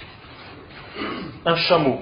[1.46, 2.02] un chameau.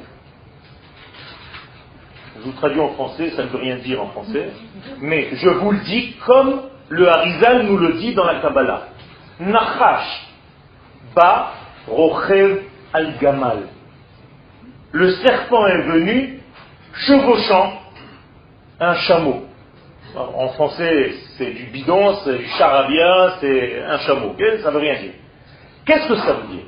[2.38, 4.52] Je vous traduis en français, ça ne veut rien dire en français,
[5.00, 8.88] mais je vous le dis comme le Harizal nous le dit dans la Kabbalah.
[9.40, 10.28] Nachash
[11.16, 11.54] ba
[11.88, 13.68] rochev al-gamal.
[14.92, 16.40] Le serpent est venu
[16.94, 17.80] chevauchant
[18.80, 19.46] un chameau.
[20.16, 24.36] En français, c'est du bidon, c'est du charabia, c'est un chameau.
[24.62, 25.14] Ça ne veut rien dire.
[25.86, 26.66] Qu'est-ce que ça veut dire?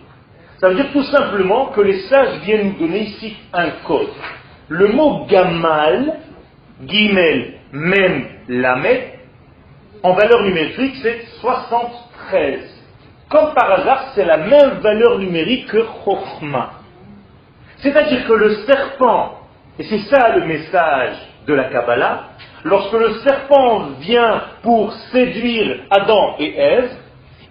[0.63, 4.07] Ça veut dire tout simplement que les sages viennent nous donner ici un code.
[4.69, 6.19] Le mot gamal,
[6.81, 9.19] guimel, mem, lamet,
[10.03, 12.61] en valeur numérique, c'est 73.
[13.27, 16.75] Comme par hasard, c'est la même valeur numérique que chokhma.
[17.79, 19.39] C'est-à-dire que le serpent,
[19.77, 22.29] et c'est ça le message de la Kabbalah,
[22.63, 26.89] lorsque le serpent vient pour séduire Adam et Ève,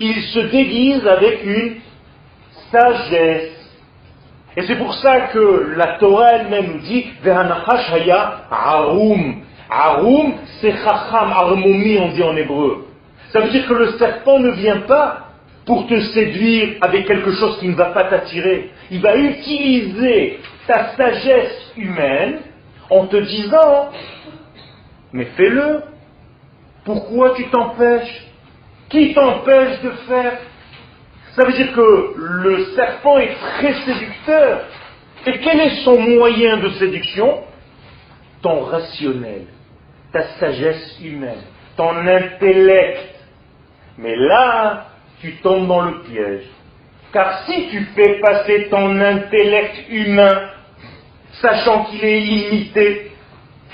[0.01, 1.75] il se déguise avec une
[2.72, 3.52] sagesse.
[4.56, 9.42] Et c'est pour ça que la Torah elle-même nous dit haya arum.
[9.70, 12.87] Arum, c'est chacham, armomi, on dit en hébreu.
[13.30, 15.28] Ça veut dire que le serpent ne vient pas
[15.64, 18.70] pour te séduire avec quelque chose qui ne va pas t'attirer.
[18.90, 22.40] Il va utiliser ta sagesse humaine
[22.90, 23.90] en te disant,
[25.12, 25.82] mais fais-le.
[26.85, 28.26] Pourquoi tu t'empêches?
[28.90, 30.38] Qui t'empêche de faire?
[31.35, 34.61] Ça veut dire que le serpent est très séducteur.
[35.27, 37.45] Et quel est son moyen de séduction?
[38.42, 39.47] Ton rationnel,
[40.12, 41.42] ta sagesse humaine,
[41.77, 43.14] ton intellect.
[43.99, 44.88] Mais là,
[45.21, 46.45] tu tombes dans le piège.
[47.12, 50.51] Car si tu fais passer ton intellect humain,
[51.40, 53.12] sachant qu'il est illimité,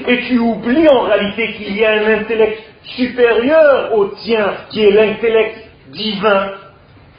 [0.07, 4.91] et tu oublies en réalité qu'il y a un intellect supérieur au tien, qui est
[4.91, 5.57] l'intellect
[5.89, 6.53] divin,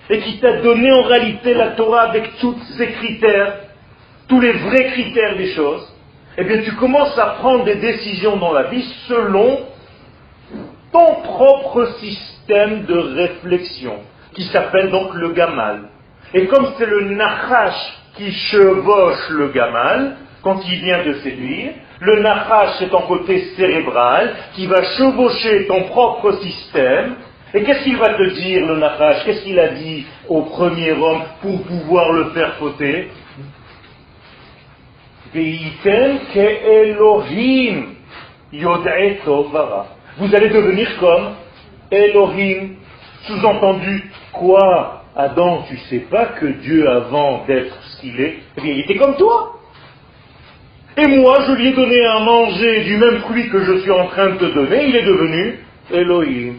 [0.10, 3.58] et qui t'a donné en réalité la Torah avec tous ses critères,
[4.28, 5.88] tous les vrais critères des choses,
[6.38, 9.60] eh bien tu commences à prendre des décisions dans la vie selon
[10.92, 13.96] ton propre système de réflexion,
[14.34, 15.90] qui s'appelle donc le gamal.
[16.34, 22.22] Et comme c'est le nachash qui chevauche le gamal, quand il vient de séduire, le
[22.22, 27.16] nachash c'est ton côté cérébral qui va chevaucher ton propre système
[27.54, 31.24] et qu'est-ce qu'il va te dire, le Nachash Qu'est-ce qu'il a dit au premier homme
[31.42, 33.10] pour pouvoir le faire fauter?
[40.18, 41.36] Vous allez devenir comme
[41.92, 42.76] Elohim.
[43.24, 45.04] Sous-entendu, quoi?
[45.16, 49.16] Adam, tu sais pas que Dieu, avant d'être ce qu'il est, eh il était comme
[49.18, 49.56] toi.
[50.98, 54.06] Et moi, je lui ai donné à manger du même fruit que je suis en
[54.08, 55.60] train de te donner, il est devenu
[55.92, 56.56] Elohim.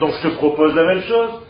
[0.00, 1.42] Donc je te propose la même chose.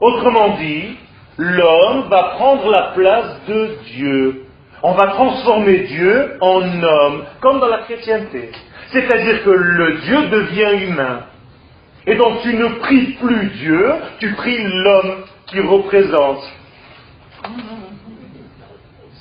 [0.00, 0.96] Autrement dit,
[1.38, 4.46] l'homme va prendre la place de Dieu.
[4.82, 8.50] On va transformer Dieu en homme, comme dans la chrétienté.
[8.92, 11.20] C'est-à-dire que le Dieu devient humain.
[12.06, 16.42] Et donc tu ne pries plus Dieu, tu pries l'homme qui représente.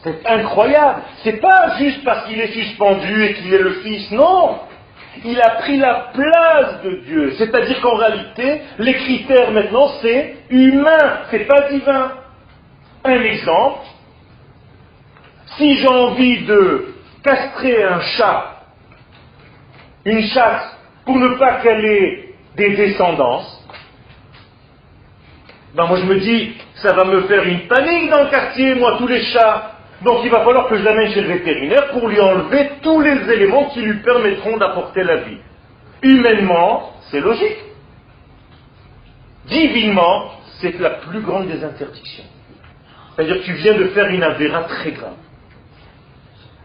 [0.03, 1.01] C'est incroyable.
[1.23, 4.11] C'est pas juste parce qu'il est suspendu et qu'il est le fils.
[4.11, 4.59] Non
[5.23, 7.33] il a pris la place de Dieu.
[7.37, 12.11] C'est-à-dire qu'en réalité, les critères maintenant, c'est humain, c'est pas divin.
[13.05, 13.85] Un exemple,
[15.57, 18.63] si j'ai envie de castrer un chat,
[20.05, 23.59] une chatte, pour ne pas qu'elle ait des descendances,
[25.75, 28.95] ben moi je me dis, ça va me faire une panique dans le quartier, moi,
[28.97, 29.71] tous les chats.
[30.03, 33.31] Donc il va falloir que je l'amène chez le vétérinaire pour lui enlever tous les
[33.31, 35.37] éléments qui lui permettront d'apporter la vie.
[36.01, 37.57] Humainement, c'est logique.
[39.45, 42.23] Divinement, c'est la plus grande des interdictions.
[43.15, 45.15] C'est-à-dire que tu viens de faire une avéra très grave.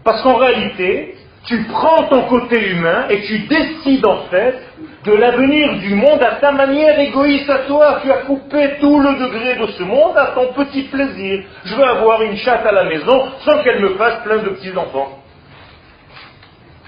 [0.03, 4.63] Parce qu'en réalité, tu prends ton côté humain et tu décides en fait
[5.05, 8.01] de l'avenir du monde à ta manière égoïste à toi.
[8.03, 11.45] Tu as coupé tout le degré de ce monde à ton petit plaisir.
[11.65, 15.23] Je veux avoir une chatte à la maison sans qu'elle me fasse plein de petits-enfants.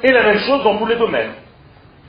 [0.02, 1.32] Et la même chose dans tous les domaines.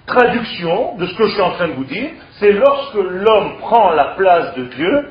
[0.07, 3.91] Traduction de ce que je suis en train de vous dire, c'est lorsque l'homme prend
[3.91, 5.09] la place de Dieu,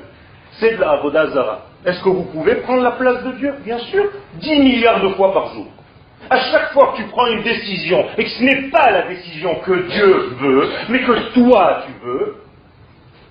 [0.59, 1.67] c'est de la Avodazara.
[1.87, 3.55] Est-ce que vous pouvez prendre la place de Dieu?
[3.65, 5.69] Bien sûr, 10 milliards de fois par jour.
[6.31, 9.57] À chaque fois que tu prends une décision et que ce n'est pas la décision
[9.57, 12.37] que Dieu veut, mais que toi tu veux,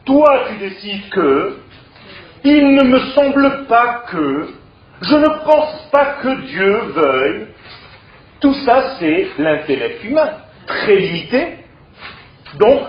[0.05, 1.55] toi tu décides que,
[2.43, 4.49] il ne me semble pas que,
[5.01, 7.47] je ne pense pas que Dieu veuille,
[8.41, 10.31] tout ça c'est l'intellect humain,
[10.67, 11.57] très limité,
[12.59, 12.81] donc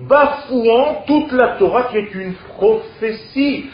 [0.00, 3.70] bafouant toute la Torah qui est une prophétie.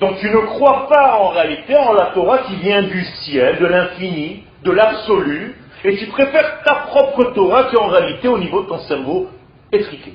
[0.00, 3.66] Donc tu ne crois pas en réalité en la Torah qui vient du ciel, de
[3.66, 8.68] l'infini, de l'absolu, et tu préfères ta propre Torah qui en réalité au niveau de
[8.68, 9.28] ton cerveau
[9.72, 10.14] étriqué.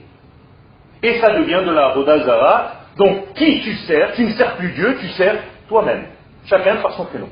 [1.02, 2.74] Et ça devient de la Rodazara.
[2.98, 6.06] Donc qui tu sers Tu ne sers plus Dieu, tu sers toi-même.
[6.46, 7.30] Chacun par son prénom.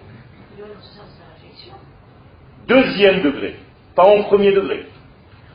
[2.68, 3.56] Deuxième degré,
[3.96, 4.86] pas en premier degré.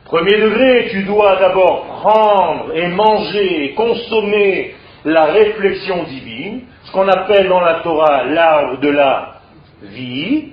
[0.04, 7.08] Premier degré, tu dois d'abord prendre et manger et consommer la réflexion divine, ce qu'on
[7.08, 9.40] appelle dans la Torah l'arbre de la
[9.82, 10.52] vie,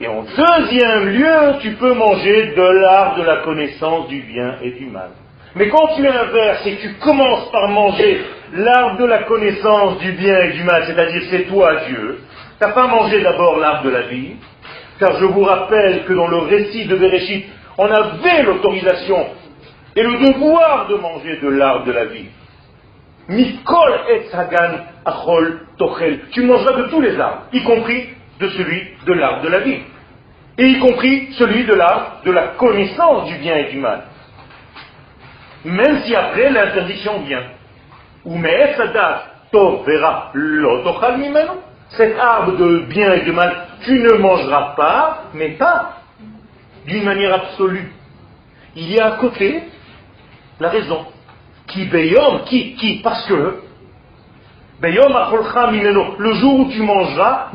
[0.00, 4.70] et en deuxième lieu, tu peux manger de l'arbre de la connaissance du bien et
[4.70, 5.10] du mal.
[5.56, 8.22] Mais quand tu inverses et que tu commences par manger
[8.54, 12.20] l'arbre de la connaissance du bien et du mal, c'est-à-dire c'est toi Dieu,
[12.60, 14.36] tu n'as pas mangé d'abord l'arbre de la vie,
[15.00, 19.26] car je vous rappelle que dans le récit de Bereshit, on avait l'autorisation
[19.96, 22.26] et le devoir de manger de l'arbre de la vie.
[23.28, 26.20] Mikol et Sagan achol tochel.
[26.30, 28.08] Tu mangeras de tous les arbres, y compris
[28.40, 29.80] de celui de l'arbre de la vie,
[30.58, 34.04] et y compris celui de l'arbre de la connaissance du bien et du mal.
[35.64, 37.44] Même si après l'interdiction vient.
[38.24, 38.36] Ou
[39.50, 40.32] tov vera
[41.90, 45.98] Cet arbre de bien et de mal, tu ne mangeras pas, mais pas
[46.86, 47.92] d'une manière absolue.
[48.76, 49.62] Il y a à côté
[50.60, 51.06] la raison.
[51.66, 53.62] Qui beyom, qui, qui, parce que
[54.80, 57.50] le jour où tu mangeras,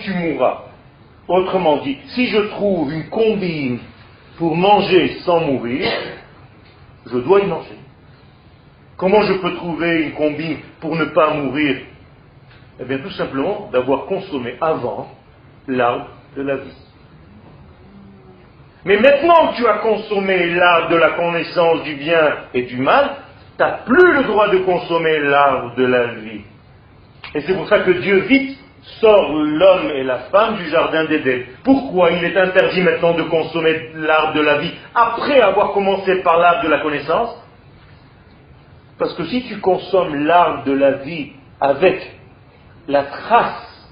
[0.00, 0.62] tu mourras.
[1.26, 3.78] Autrement dit, si je trouve une combine
[4.36, 5.88] pour manger sans mourir,
[7.06, 7.78] je dois y manger.
[8.96, 11.76] Comment je peux trouver une combine pour ne pas mourir?
[12.80, 15.08] Eh bien, tout simplement d'avoir consommé avant
[15.68, 16.76] l'arbre de la vie.
[18.84, 23.16] Mais maintenant que tu as consommé l'arbre de la connaissance du bien et du mal,
[23.58, 26.40] n'as plus le droit de consommer l'arbre de la vie.
[27.34, 28.58] Et c'est pour ça que Dieu vite
[29.00, 31.44] sort l'homme et la femme du jardin d'Éden.
[31.64, 36.38] Pourquoi il est interdit maintenant de consommer l'arbre de la vie après avoir commencé par
[36.38, 37.36] l'arbre de la connaissance?
[38.98, 42.00] Parce que si tu consommes l'arbre de la vie avec
[42.86, 43.90] la trace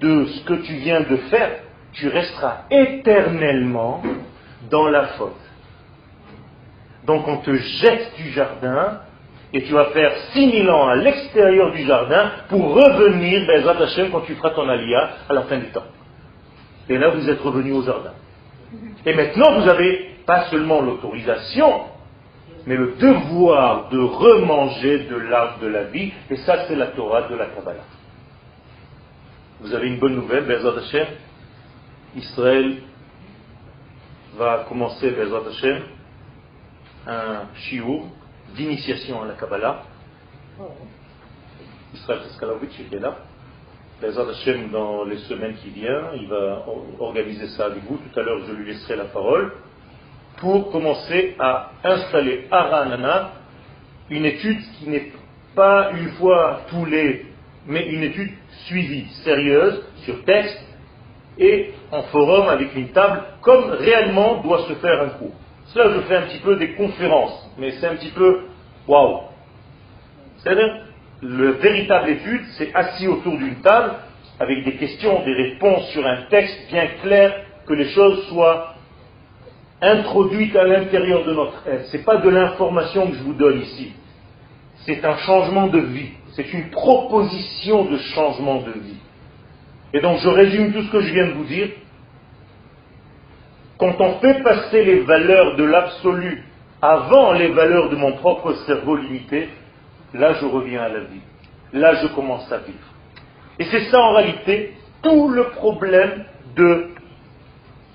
[0.00, 1.50] de ce que tu viens de faire,
[1.92, 4.02] tu resteras éternellement
[4.70, 5.45] dans la faute.
[7.06, 9.00] Donc on te jette du jardin
[9.52, 14.22] et tu vas faire 6000 ans à l'extérieur du jardin pour revenir, Bezrat Hashem, quand
[14.22, 15.84] tu feras ton alia à la fin du temps.
[16.88, 18.12] Et là, vous êtes revenu au jardin.
[19.04, 21.84] Et maintenant, vous avez pas seulement l'autorisation,
[22.66, 27.22] mais le devoir de remanger de l'arbre de la vie, et ça, c'est la Torah
[27.28, 27.84] de la Kabbalah.
[29.60, 31.06] Vous avez une bonne nouvelle, Bezrat Hashem?
[32.16, 32.76] Israël
[34.36, 35.82] va commencer, Bezrat Hashem,
[37.06, 38.02] un shiur
[38.54, 39.82] d'initiation à la Kabbalah.
[41.94, 43.16] Israël Saskalovitch était là.
[44.72, 46.66] Dans les semaines qui viennent, il va
[47.00, 47.96] organiser ça avec vous.
[47.96, 49.52] Tout à l'heure, je lui laisserai la parole
[50.38, 53.32] pour commencer à installer à Ranana
[54.10, 55.12] une étude qui n'est
[55.54, 57.24] pas une fois tous les,
[57.66, 58.32] mais une étude
[58.66, 60.60] suivie, sérieuse, sur texte
[61.38, 65.34] et en forum avec une table, comme réellement doit se faire un cours.
[65.68, 68.44] Cela, je fais un petit peu des conférences, mais c'est un petit peu
[68.86, 69.20] waouh.
[70.38, 70.84] C'est-à-dire,
[71.22, 73.94] le véritable étude, c'est assis autour d'une table
[74.38, 78.74] avec des questions, des réponses sur un texte bien clair, que les choses soient
[79.80, 81.86] introduites à l'intérieur de notre être.
[81.86, 83.92] Ce n'est pas de l'information que je vous donne ici.
[84.84, 86.10] C'est un changement de vie.
[86.32, 88.98] C'est une proposition de changement de vie.
[89.92, 91.70] Et donc je résume tout ce que je viens de vous dire
[93.78, 96.44] quand on fait passer les valeurs de l'absolu
[96.80, 99.48] avant les valeurs de mon propre cerveau limité,
[100.14, 101.20] là je reviens à la vie.
[101.72, 102.78] Là je commence à vivre.
[103.58, 106.24] Et c'est ça en réalité tout le problème
[106.56, 106.90] de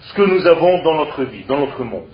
[0.01, 2.07] ce que nous avons dans notre vie, dans notre monde.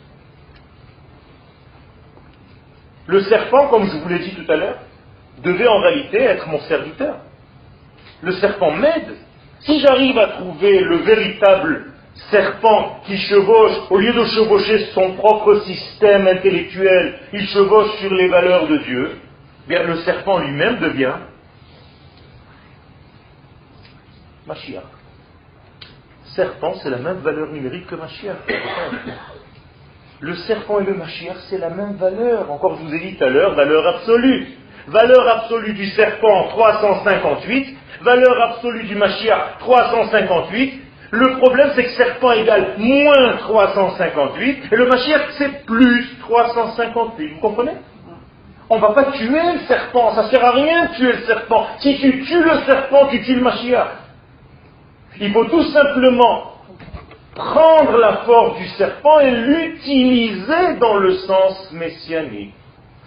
[3.08, 4.80] Le serpent, comme je vous l'ai dit tout à l'heure,
[5.42, 7.18] devait en réalité être mon serviteur.
[8.22, 9.16] Le serpent m'aide.
[9.62, 11.94] Si j'arrive à trouver le véritable
[12.32, 18.28] serpent qui chevauche, au lieu de chevaucher son propre système intellectuel, il chevauche sur les
[18.28, 19.12] valeurs de Dieu,
[19.68, 21.16] bien le serpent lui-même devient
[24.48, 24.84] Mashiach.
[26.36, 28.38] Serpent, c'est la même valeur numérique que Mashiach.
[30.20, 32.50] Le serpent et le Mashiach, c'est la même valeur.
[32.50, 34.48] Encore, je vous ai dit tout à l'heure, valeur absolue.
[34.88, 37.78] Valeur absolue du serpent, 358.
[38.02, 40.82] Valeur absolue du Mashiach, 358.
[41.12, 47.34] Le problème, c'est que serpent égale moins 358, et le Mashiach, c'est plus 358.
[47.36, 47.72] Vous comprenez?
[48.70, 51.20] On ne va pas tuer le serpent, ça ne sert à rien de tuer le
[51.20, 51.66] serpent.
[51.80, 53.88] Si tu tues le serpent, tu tues le Mashiach.
[55.22, 56.54] Il faut tout simplement
[57.34, 62.54] prendre la force du serpent et l'utiliser dans le sens messianique.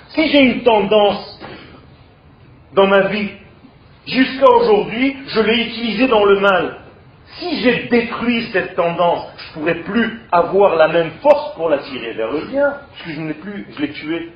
[0.08, 1.38] Si j'ai une tendance
[2.74, 3.30] dans ma vie,
[4.06, 6.79] jusqu'à aujourd'hui, je l'ai utilisée dans le mal.
[7.38, 11.78] Si j'ai détruit cette tendance, je ne pourrais plus avoir la même force pour la
[11.78, 14.32] tirer vers le bien, puisque je ne l'ai plus, je l'ai tué.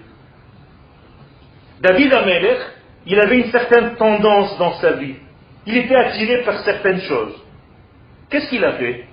[1.80, 2.61] David Amelech,
[3.07, 5.16] il avait une certaine tendance dans sa vie.
[5.66, 7.34] Il était attiré par certaines choses.
[8.30, 9.07] Qu'est-ce qu'il a fait?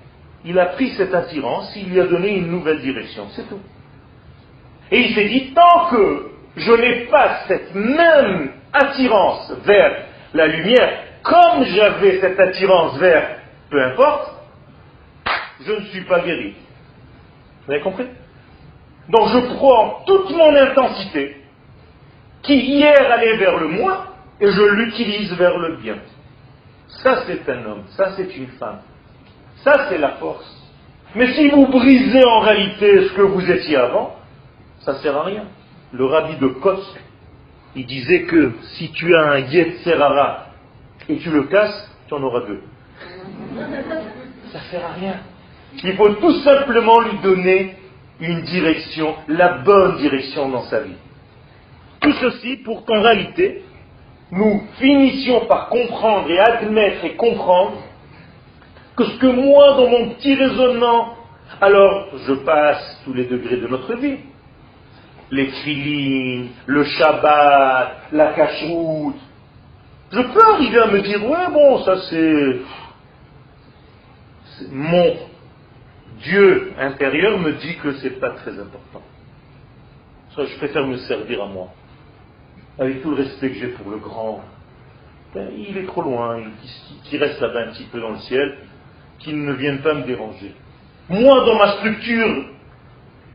[0.45, 3.59] Il a pris cette attirance, il lui a donné une nouvelle direction, c'est tout.
[4.91, 11.03] Et il s'est dit, tant que je n'ai pas cette même attirance vers la lumière,
[11.23, 13.40] comme j'avais cette attirance vers
[13.71, 14.33] peu importe,
[15.65, 16.55] je ne suis pas guéri.
[17.65, 18.05] Vous avez compris?
[19.09, 21.37] Donc je prends toute mon intensité,
[22.43, 24.07] qui hier allait vers le moins,
[24.39, 25.97] et je l'utilise vers le bien.
[27.03, 28.81] Ça c'est un homme, ça c'est une femme.
[29.63, 30.57] Ça c'est la force.
[31.15, 34.17] Mais si vous brisez en réalité ce que vous étiez avant,
[34.79, 35.45] ça ne sert à rien.
[35.93, 36.99] Le rabbi de Kosk,
[37.75, 40.47] il disait que si tu as un Yetzerara
[41.07, 42.61] et tu le casses, tu en auras deux.
[44.51, 45.15] Ça ne sert à rien.
[45.83, 47.75] Il faut tout simplement lui donner
[48.19, 50.95] une direction, la bonne direction dans sa vie.
[52.01, 53.63] Tout ceci pour qu'en réalité,
[54.31, 57.77] nous finissions par comprendre et admettre et comprendre
[58.95, 61.15] que ce que moi, dans mon petit raisonnement,
[61.59, 64.17] alors je passe tous les degrés de notre vie,
[65.31, 69.15] les filines, le Shabbat, la cacheroute,
[70.11, 72.57] je peux arriver à me dire, ouais, bon, ça c'est
[74.69, 75.15] mon
[76.21, 79.01] Dieu intérieur me dit que ce n'est pas très important.
[80.37, 81.67] Je préfère me servir à moi.
[82.79, 84.41] Avec tout le respect que j'ai pour le grand.
[85.33, 86.41] Ben, il est trop loin,
[87.11, 88.57] il, reste là-bas un petit peu dans le ciel,
[89.19, 90.53] qu'il ne vienne pas me déranger.
[91.09, 92.45] Moi, dans ma structure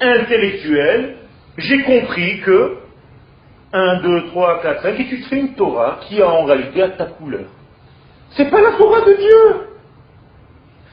[0.00, 1.16] intellectuelle,
[1.56, 2.76] j'ai compris que
[3.72, 6.82] 1, 2, 3, 4, 5, et tu te fais une Torah qui a en réalité
[6.82, 7.46] à ta couleur.
[8.30, 9.75] C'est pas la Torah de Dieu.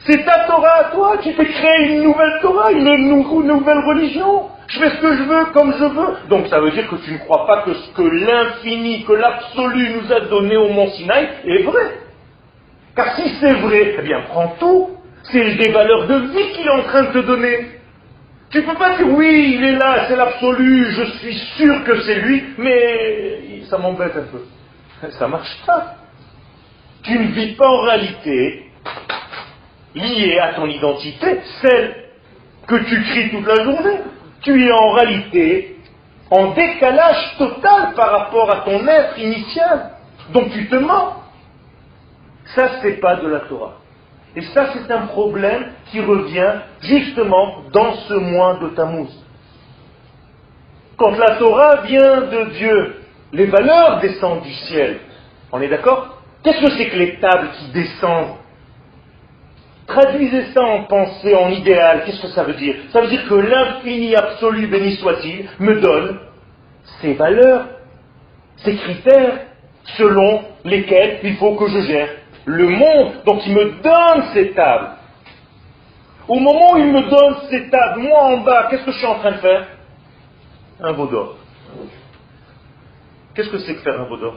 [0.05, 4.49] C'est ta Torah à toi, tu fais créer une nouvelle Torah, une, nouvelle religion.
[4.67, 6.27] Je fais ce que je veux, comme je veux.
[6.29, 9.91] Donc ça veut dire que tu ne crois pas que ce que l'infini, que l'absolu
[9.95, 11.99] nous a donné au mont Sinaï est vrai.
[12.95, 14.89] Car si c'est vrai, eh bien prends tout.
[15.31, 17.67] C'est des valeurs de vie qu'il est en train de te donner.
[18.49, 22.01] Tu ne peux pas dire oui, il est là, c'est l'absolu, je suis sûr que
[22.01, 25.09] c'est lui, mais ça m'embête un peu.
[25.11, 25.95] Ça marche pas.
[27.03, 28.72] Tu ne vis pas en réalité
[29.95, 31.95] liée à ton identité, celle
[32.67, 33.99] que tu cries toute la journée.
[34.41, 35.77] Tu es en réalité
[36.29, 39.91] en décalage total par rapport à ton être initial.
[40.33, 41.15] Donc tu te mens.
[42.55, 43.77] Ça, c'est pas de la Torah.
[44.35, 49.09] Et ça, c'est un problème qui revient justement dans ce mois de Tammuz.
[50.97, 52.95] Quand la Torah vient de Dieu,
[53.31, 54.99] les valeurs descendent du ciel.
[55.51, 56.21] On est d'accord?
[56.43, 58.37] Qu'est-ce que c'est que les tables qui descendent?
[59.87, 62.75] Traduisez ça en pensée, en idéal, qu'est-ce que ça veut dire?
[62.91, 66.19] Ça veut dire que l'infini absolu, béni soit-il, me donne
[67.01, 67.67] ses valeurs,
[68.57, 69.39] ses critères,
[69.97, 72.09] selon lesquels il faut que je gère
[72.45, 73.13] le monde.
[73.25, 74.91] Donc il me donne ces tables.
[76.27, 79.07] Au moment où il me donne ces tables, moi en bas, qu'est-ce que je suis
[79.07, 79.67] en train de faire?
[80.79, 81.37] Un veau d'or.
[83.35, 84.35] Qu'est-ce que c'est que faire un veau d'or?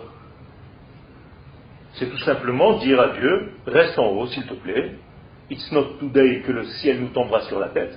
[1.95, 4.97] C'est tout simplement dire à Dieu, reste en haut s'il te plaît,
[5.49, 7.97] It's not today que le ciel nous tombera sur la tête.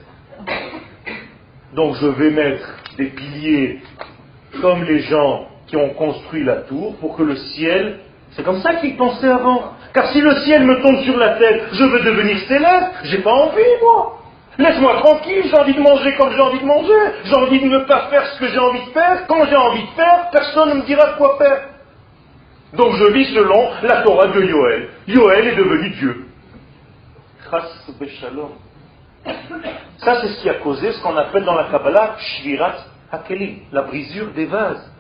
[1.74, 3.80] Donc je vais mettre des piliers
[4.62, 8.76] comme les gens qui ont construit la tour pour que le ciel, c'est comme ça
[8.76, 9.74] qu'ils pensaient avant.
[9.95, 13.34] Car si le ciel me tombe sur la tête, je veux devenir céleste, j'ai pas
[13.34, 14.20] envie moi.
[14.60, 17.80] Laisse-moi tranquille, j'ai envie de manger comme j'ai envie de manger, j'ai envie de ne
[17.80, 20.74] pas faire ce que j'ai envie de faire, quand j'ai envie de faire, personne ne
[20.76, 21.62] me dira quoi faire.
[22.74, 24.89] Donc je vis selon la Torah de Yoël.
[25.08, 26.26] Yoël est devenu Dieu.
[30.00, 32.76] Ça, c'est ce qui a causé ce qu'on appelle dans la Kabbalah Shvirat
[33.12, 34.91] Hakelim, la brisure des vases.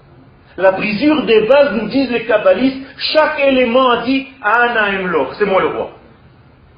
[0.57, 5.45] La brisure des vases, nous disent les kabbalistes, chaque élément a dit Ana Emloch, c'est
[5.45, 5.91] moi le roi.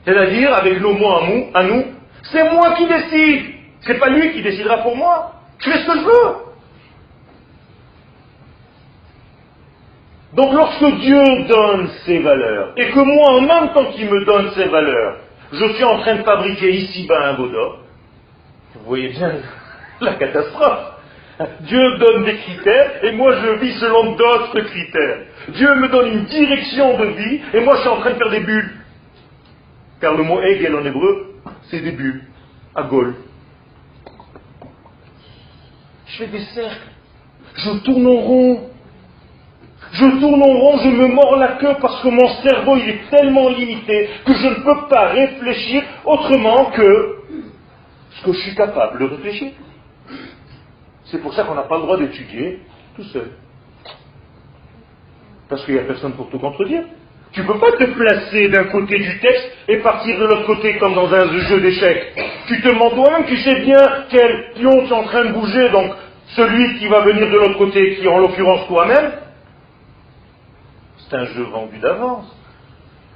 [0.06, 1.86] C'est-à-dire, avec nos mots à nous,
[2.24, 3.46] c'est moi qui décide.
[3.82, 5.34] C'est pas lui qui décidera pour moi.
[5.60, 6.36] Je fais ce que je veux.
[10.34, 14.52] Donc lorsque Dieu donne ses valeurs, et que moi, en même temps qu'il me donne
[14.52, 15.18] ses valeurs,
[15.52, 17.80] je suis en train de fabriquer ici-bas un d'or,
[18.76, 19.34] vous voyez bien
[20.02, 20.88] la catastrophe.
[21.62, 25.20] Dieu donne des critères et moi je vis selon d'autres critères.
[25.50, 28.30] Dieu me donne une direction de vie et moi je suis en train de faire
[28.30, 28.72] des bulles.
[30.00, 31.36] Car le mot Hegel en hébreu,
[31.70, 32.24] c'est des bulles,
[32.76, 33.16] à Gaulle.
[36.08, 36.92] Je fais des cercles,
[37.56, 38.71] je tourne en rond.
[39.94, 43.10] Je tourne en rond, je me mords la queue parce que mon cerveau il est
[43.10, 47.18] tellement limité que je ne peux pas réfléchir autrement que
[48.12, 49.52] ce que je suis capable de réfléchir.
[51.06, 52.60] C'est pour ça qu'on n'a pas le droit d'étudier
[52.96, 53.32] tout seul.
[55.50, 56.84] Parce qu'il n'y a personne pour te contredire.
[57.34, 60.78] Tu ne peux pas te placer d'un côté du texte et partir de l'autre côté
[60.78, 62.14] comme dans un jeu d'échecs.
[62.48, 65.70] Tu te demandes toi-même, tu sais bien quel pion tu es en train de bouger,
[65.70, 65.92] donc
[66.28, 69.12] celui qui va venir de l'autre côté, qui en l'occurrence toi-même,
[71.12, 72.26] c'est un jeu vendu d'avance.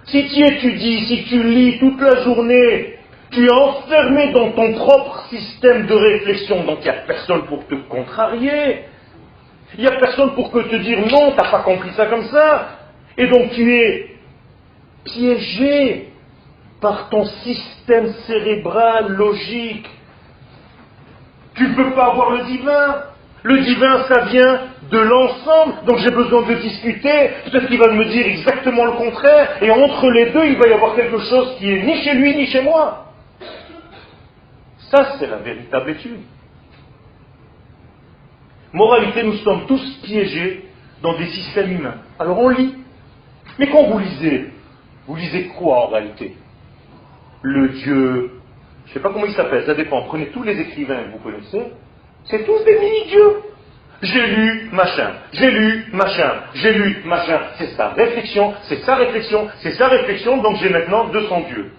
[0.05, 2.95] Si tu étudies, si tu lis toute la journée
[3.31, 7.67] tu es enfermé dans ton propre système de réflexion, donc il n'y a personne pour
[7.67, 8.85] te contrarier.
[9.77, 12.69] Il n'y a personne pour te dire non, tu n'as pas compris ça comme ça.
[13.17, 14.15] Et donc tu es
[15.03, 16.13] piégé
[16.79, 19.89] par ton système cérébral logique.
[21.55, 23.03] Tu ne peux pas avoir le divin.
[23.43, 27.29] Le divin, ça vient de l'ensemble, donc j'ai besoin de discuter.
[27.45, 30.73] Peut-être qu'il va me dire exactement le contraire, et entre les deux, il va y
[30.73, 33.13] avoir quelque chose qui est ni chez lui ni chez moi.
[34.91, 36.19] Ça, c'est la véritable étude.
[38.73, 40.65] Moralité, nous sommes tous piégés
[41.01, 41.95] dans des systèmes humains.
[42.19, 42.75] Alors on lit.
[43.57, 44.51] Mais quand vous lisez,
[45.07, 46.35] vous lisez quoi en réalité?
[47.41, 48.31] Le Dieu,
[48.85, 50.03] je ne sais pas comment il s'appelle, ça dépend.
[50.03, 51.71] Prenez tous les écrivains que vous connaissez,
[52.25, 53.43] c'est tous des mini-dieux.
[54.05, 57.39] J'ai lu machin, j'ai lu machin, j'ai lu machin.
[57.57, 61.71] C'est sa réflexion, c'est sa réflexion, c'est sa réflexion, donc j'ai maintenant 200 dieux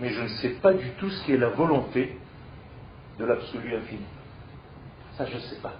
[0.00, 2.16] mais je ne sais pas du tout ce qui est la volonté
[3.18, 4.04] de l'absolu infini.
[5.16, 5.72] Ça, je ne sais pas.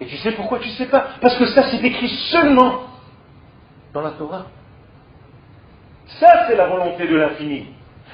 [0.00, 1.08] Et tu sais pourquoi tu ne sais pas?
[1.20, 2.84] Parce que ça, c'est écrit seulement
[3.92, 4.46] dans la Torah.
[6.20, 7.66] Ça, c'est la volonté de l'infini.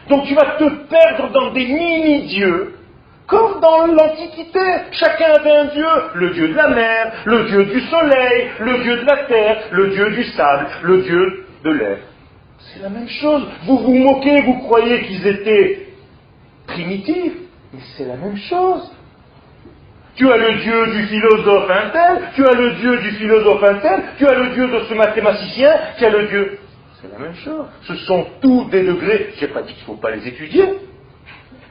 [0.09, 2.76] Donc tu vas te perdre dans des mini-dieux,
[3.27, 4.61] comme dans l'Antiquité.
[4.93, 5.87] Chacun avait un dieu.
[6.15, 9.89] Le dieu de la mer, le dieu du soleil, le dieu de la terre, le
[9.89, 11.99] dieu du sable, le dieu de l'air.
[12.59, 13.47] C'est la même chose.
[13.65, 15.87] Vous vous moquez, vous croyez qu'ils étaient
[16.67, 17.35] primitifs,
[17.73, 18.93] mais c'est la même chose.
[20.17, 24.27] Tu as le Dieu du philosophe intel, tu as le Dieu du philosophe intel, tu
[24.27, 26.59] as le Dieu de ce mathématicien, tu as le Dieu.
[27.01, 27.67] C'est la même chose.
[27.83, 29.35] Ce sont tous des degrés.
[29.37, 30.65] Je n'ai pas dit qu'il ne faut pas les étudier,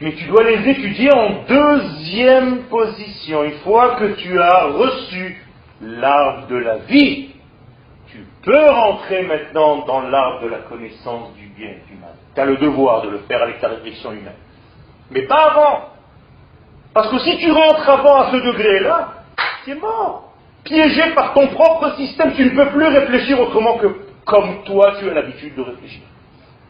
[0.01, 3.43] mais tu dois les étudier en deuxième position.
[3.43, 5.43] Une fois que tu as reçu
[5.81, 7.29] l'arbre de la vie,
[8.11, 12.13] tu peux rentrer maintenant dans l'art de la connaissance du bien et du mal.
[12.33, 14.33] Tu as le devoir de le faire avec ta réflexion humaine.
[15.11, 15.89] Mais pas avant.
[16.93, 19.13] Parce que si tu rentres avant à ce degré-là,
[19.67, 20.33] es mort.
[20.63, 23.87] Piégé par ton propre système, tu ne peux plus réfléchir autrement que
[24.25, 26.01] comme toi tu as l'habitude de réfléchir.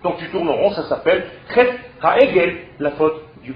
[0.06, 3.50] Donc tu tournes en rond, ça s'appelle Chet Ha'egel, la faute du.
[3.52, 3.56] Et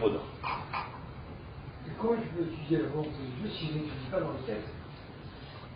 [2.00, 4.68] comment je peux étudier la volonté de Dieu si je n'étudie pas dans le texte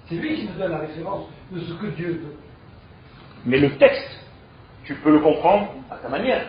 [0.10, 2.36] c'est lui qui nous donne la référence de ce que Dieu veut.
[3.46, 4.20] Mais le texte,
[4.84, 6.46] tu peux le comprendre à ta manière.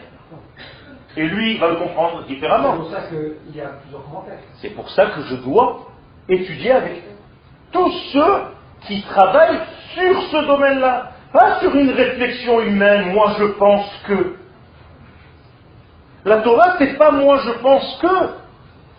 [1.17, 2.73] Et lui va le comprendre différemment.
[2.73, 4.39] C'est pour ça qu'il y a plusieurs commentaires.
[4.61, 5.87] C'est pour ça que je dois
[6.29, 7.05] étudier avec
[7.71, 8.43] tous ceux
[8.87, 9.61] qui travaillent
[9.95, 11.13] sur ce domaine-là.
[11.35, 14.37] Pas sur une réflexion humaine, moi je pense que.
[16.25, 18.29] La Torah, c'est pas moi je pense que.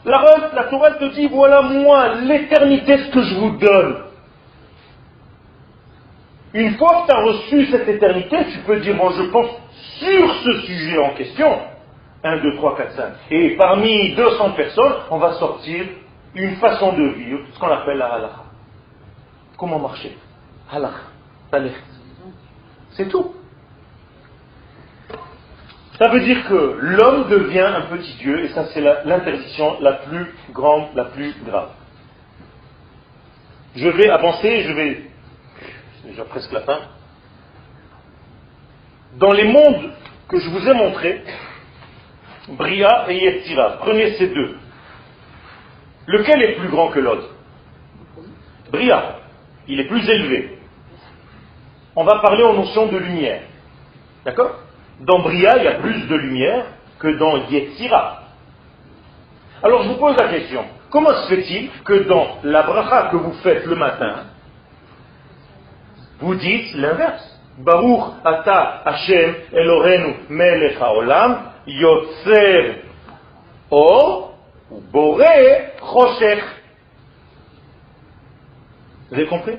[0.04, 0.22] La,
[0.54, 4.04] la Torah te dit, voilà moi, l'éternité, ce que je vous donne.
[6.54, 9.48] Une fois que tu as reçu cette éternité, tu peux dire, moi je pense
[10.00, 11.58] sur ce sujet en question,
[12.22, 13.14] 1, 2, 3, 4, 5.
[13.32, 15.86] Et parmi 200 personnes, on va sortir
[16.36, 18.44] une façon de vivre, ce qu'on appelle la halakha.
[19.58, 20.18] Comment marcher?
[20.70, 21.95] Halakha.
[22.96, 23.34] C'est tout.
[25.98, 30.34] Ça veut dire que l'homme devient un petit Dieu, et ça c'est l'interdiction la, plus
[30.52, 31.70] grande, la plus grave.
[33.76, 35.04] Je vais avancer, je vais...
[36.02, 36.80] C'est déjà presque la fin.
[39.18, 39.92] Dans les mondes
[40.28, 41.24] que je vous ai montrés,
[42.50, 44.58] Bria et Yetzira, prenez ces deux.
[46.08, 47.30] Lequel est plus grand que l'autre?
[48.72, 49.20] Bria,
[49.68, 50.55] il est plus élevé.
[51.96, 53.42] On va parler en notion de lumière.
[54.26, 54.60] D'accord?
[55.00, 56.66] Dans Bria, il y a plus de lumière
[57.00, 58.24] que dans Yetzira.
[59.64, 63.34] Alors je vous pose la question, comment se fait-il que dans la bracha que vous
[63.42, 64.26] faites le matin,
[66.20, 67.32] vous dites l'inverse?
[67.58, 72.84] Baruch ata Hashem Elorenu melech haolam yotzer
[73.72, 74.38] or
[74.92, 76.44] boré choshech.
[79.10, 79.58] Vous avez compris?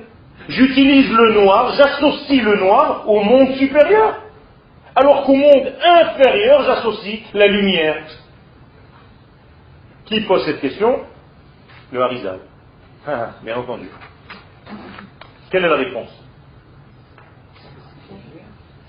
[0.49, 4.21] J'utilise le noir, j'associe le noir au monde supérieur.
[4.95, 8.03] Alors qu'au monde inférieur, j'associe la lumière.
[10.05, 11.01] Qui pose cette question?
[11.91, 12.39] Le Harizal.
[13.05, 13.89] Ah, bien entendu.
[15.51, 16.09] Quelle est la réponse?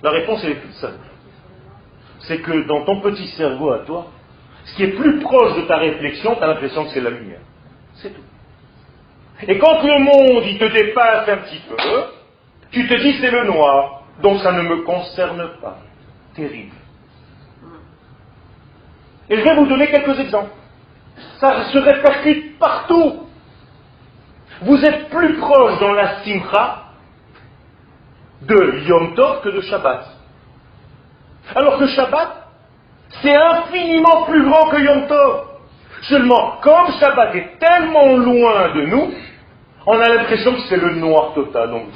[0.03, 1.07] La réponse est toute simple.
[2.21, 4.07] C'est que dans ton petit cerveau à toi,
[4.65, 7.41] ce qui est plus proche de ta réflexion, tu as l'impression que c'est la lumière.
[7.95, 8.23] C'est tout.
[9.47, 12.05] Et quand le monde, il te dépasse un petit peu,
[12.71, 15.79] tu te dis c'est le noir, donc ça ne me concerne pas.
[16.35, 16.75] Terrible.
[19.31, 20.51] Et je vais vous donner quelques exemples.
[21.39, 23.27] Ça se répercute partout.
[24.63, 26.85] Vous êtes plus proche dans la simcha
[28.43, 30.05] de Yom Tov que de Shabbat.
[31.55, 32.49] Alors que Shabbat,
[33.23, 35.45] c'est infiniment plus grand que Yom Tov.
[36.03, 39.13] Seulement, comme Shabbat est tellement loin de nous,
[39.91, 41.71] on a l'impression que c'est le noir total.
[41.71, 41.89] Donc,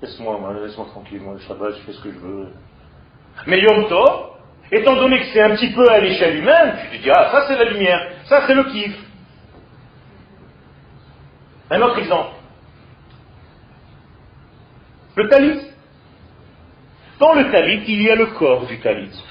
[0.00, 2.48] laisse-moi, laisse-moi tranquille, moi, le Shabbat, je fais ce que je veux.
[3.46, 4.30] Mais Yom Tov,
[4.72, 7.44] étant donné que c'est un petit peu à l'échelle humaine, tu te dis, ah, ça
[7.46, 8.96] c'est la lumière, ça c'est le kiff.
[11.70, 12.30] Un autre exemple.
[15.16, 15.60] Le talit.
[17.20, 19.22] Dans le talit, il y a le corps du talit.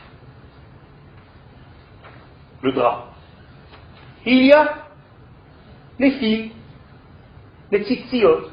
[2.62, 3.06] Le drap.
[4.24, 4.74] Il y a
[5.98, 6.57] les fils
[7.72, 8.50] les tzitziot.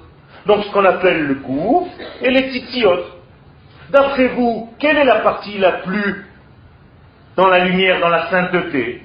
[0.47, 1.89] Donc ce qu'on appelle le goût
[2.21, 3.05] et les tzitziot.
[3.91, 6.27] D'après vous, quelle est la partie la plus
[7.37, 9.03] dans la lumière, dans la sainteté?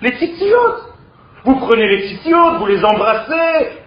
[0.00, 0.92] Les tzitziot.
[1.44, 3.78] Vous prenez les tzitziot, vous les embrassez.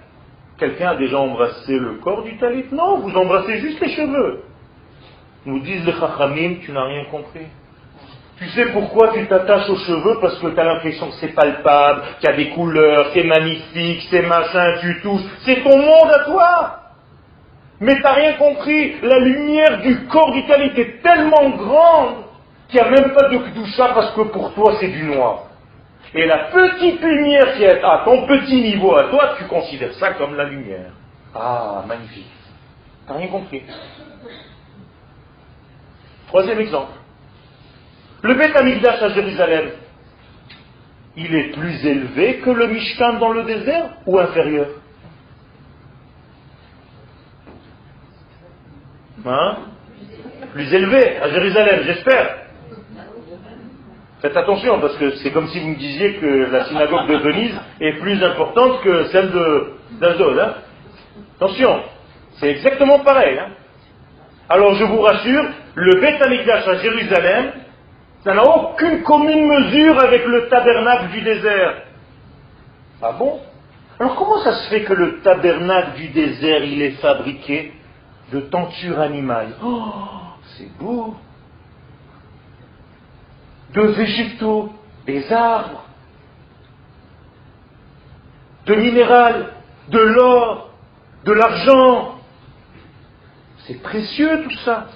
[0.57, 4.43] Quelqu'un a déjà embrassé le corps du talit Non, vous embrassez juste les cheveux.
[5.45, 7.47] Nous disent les chachamim, tu n'as rien compris.
[8.37, 10.17] Tu sais pourquoi tu t'attaches aux cheveux?
[10.19, 14.05] Parce que tu as l'impression que c'est palpable, qu'il y a des couleurs, c'est magnifique,
[14.09, 15.21] c'est machin, tu touches.
[15.45, 16.79] C'est ton monde à toi.
[17.79, 18.95] Mais tu n'as rien compris.
[19.01, 22.15] La lumière du corps du talit est tellement grande
[22.67, 25.43] qu'il n'y a même pas de kdusha parce que pour toi c'est du noir.
[26.13, 30.13] Et la petite lumière qui est à ton petit niveau à toi, tu considères ça
[30.13, 30.91] comme la lumière.
[31.33, 32.31] Ah, magnifique.
[33.05, 33.63] Tu n'as rien compris.
[36.27, 36.93] Troisième exemple.
[38.25, 39.69] Le Beth Amikdash à Jérusalem,
[41.15, 44.65] il est plus élevé que le Mishkan dans le désert ou inférieur?
[49.27, 49.57] Hein?
[50.53, 52.37] Plus élevé à Jérusalem, j'espère.
[54.23, 57.55] Faites attention, parce que c'est comme si vous me disiez que la synagogue de Venise
[57.79, 59.31] est plus importante que celle
[60.01, 60.39] d'Azod.
[60.39, 60.53] Hein?
[61.35, 61.79] Attention,
[62.39, 63.37] c'est exactement pareil.
[63.37, 63.51] Hein?
[64.49, 65.45] Alors je vous rassure,
[65.75, 67.51] le Beth Amikdash à Jérusalem,
[68.25, 71.83] ça n'a aucune commune mesure avec le tabernacle du désert.
[72.99, 73.39] Ah bon?
[73.99, 77.71] Alors comment ça se fait que le tabernacle du désert, il est fabriqué
[78.33, 79.53] de tentures animales?
[79.63, 79.93] Oh,
[80.57, 81.15] c'est beau
[83.75, 84.73] De végétaux,
[85.05, 85.83] des arbres,
[88.65, 89.53] de minéral,
[89.89, 90.71] de l'or,
[91.25, 92.15] de l'argent.
[93.67, 94.87] C'est précieux tout ça.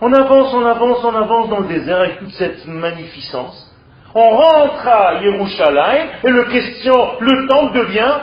[0.00, 3.74] On avance, on avance, on avance dans le désert avec toute cette magnificence.
[4.14, 8.16] On rentre à Yerushalayim et le question, le temple devient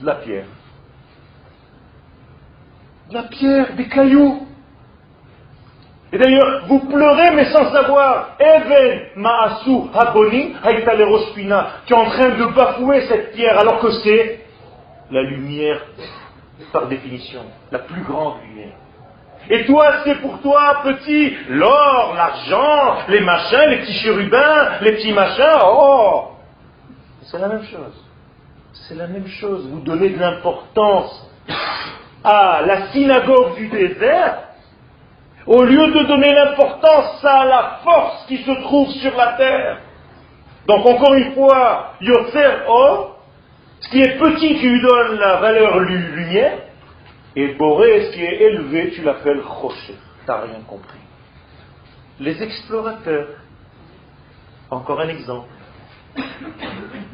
[0.00, 0.46] de la pierre.
[3.08, 4.46] De la pierre, des cailloux.
[6.12, 8.36] Et d'ailleurs, vous pleurez mais sans savoir.
[8.40, 14.40] Even Maasu Haboni Haïtalerospina, qui est en train de bafouer cette pierre alors que c'est
[15.10, 15.80] la lumière
[16.72, 18.74] par définition, la plus grande lumière.
[19.48, 25.12] Et toi, c'est pour toi, petit, l'or, l'argent, les machins, les petits chérubins, les petits
[25.12, 26.32] machins, oh
[27.22, 28.04] C'est la même chose.
[28.72, 29.68] C'est la même chose.
[29.68, 31.28] Vous donnez de l'importance
[32.22, 34.38] à la synagogue du désert
[35.46, 39.78] Au lieu de donner l'importance à la force qui se trouve sur la terre.
[40.66, 43.10] Donc encore une fois, Yotzer O,
[43.80, 46.58] ce qui est petit, tu lui donnes la valeur lumière,
[47.36, 49.96] et Boré, ce qui est élevé, tu l'appelles Rocher.
[50.26, 50.98] T'as rien compris.
[52.18, 53.28] Les explorateurs,
[54.70, 55.48] encore un exemple.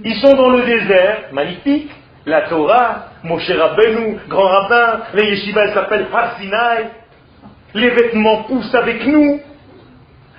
[0.04, 1.90] Ils sont dans le désert, magnifique,
[2.24, 6.08] la Torah, Moshe Rabbeinu, grand rabbin, les yeshivas s'appellent
[6.38, 6.90] Sinai,
[7.74, 9.40] les vêtements poussent avec nous,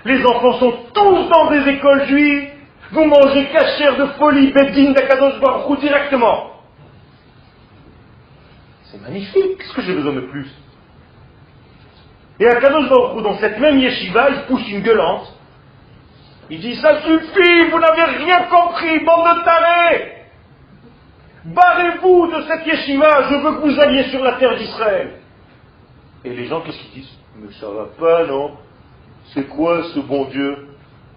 [0.03, 2.49] les enfants sont tous dans des écoles juives,
[2.91, 6.46] vous mangez cachère de folie, Bedin d'Akadosh Baruch directement.
[8.91, 10.49] C'est magnifique, qu'est-ce que j'ai besoin de plus?
[12.39, 15.33] Et Akadosh Baruch dans cette même yeshiva, il pousse une gueulante.
[16.49, 20.13] Il dit, ça suffit, vous n'avez rien compris, bande de tarés.
[21.45, 25.19] Barrez-vous de cette yeshiva, je veux que vous alliez sur la terre d'Israël.
[26.23, 27.17] Et les gens, qu'est-ce qu'ils disent?
[27.37, 28.57] Mais ça va pas, non.
[29.33, 30.67] C'est quoi ce bon Dieu?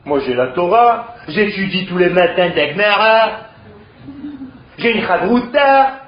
[0.04, 3.48] Moi j'ai la Torah, j'étudie tous les matins d'Agmara,
[4.78, 6.00] j'ai une chadrouta,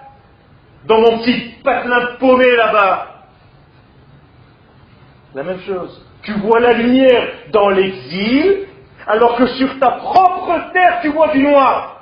[0.87, 3.09] dans mon petit patelin paumé là-bas.
[5.35, 6.07] La même chose.
[6.23, 8.67] Tu vois la lumière dans l'exil,
[9.07, 12.01] alors que sur ta propre terre, tu vois du noir.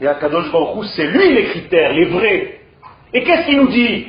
[0.00, 2.60] Et à Kadosh Baruch c'est lui les critères, les vrais.
[3.12, 4.08] Et qu'est-ce qu'il nous dit?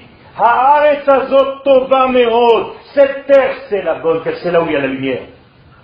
[2.93, 5.23] Cette terre, c'est la bonne terre, c'est là où il y a la lumière.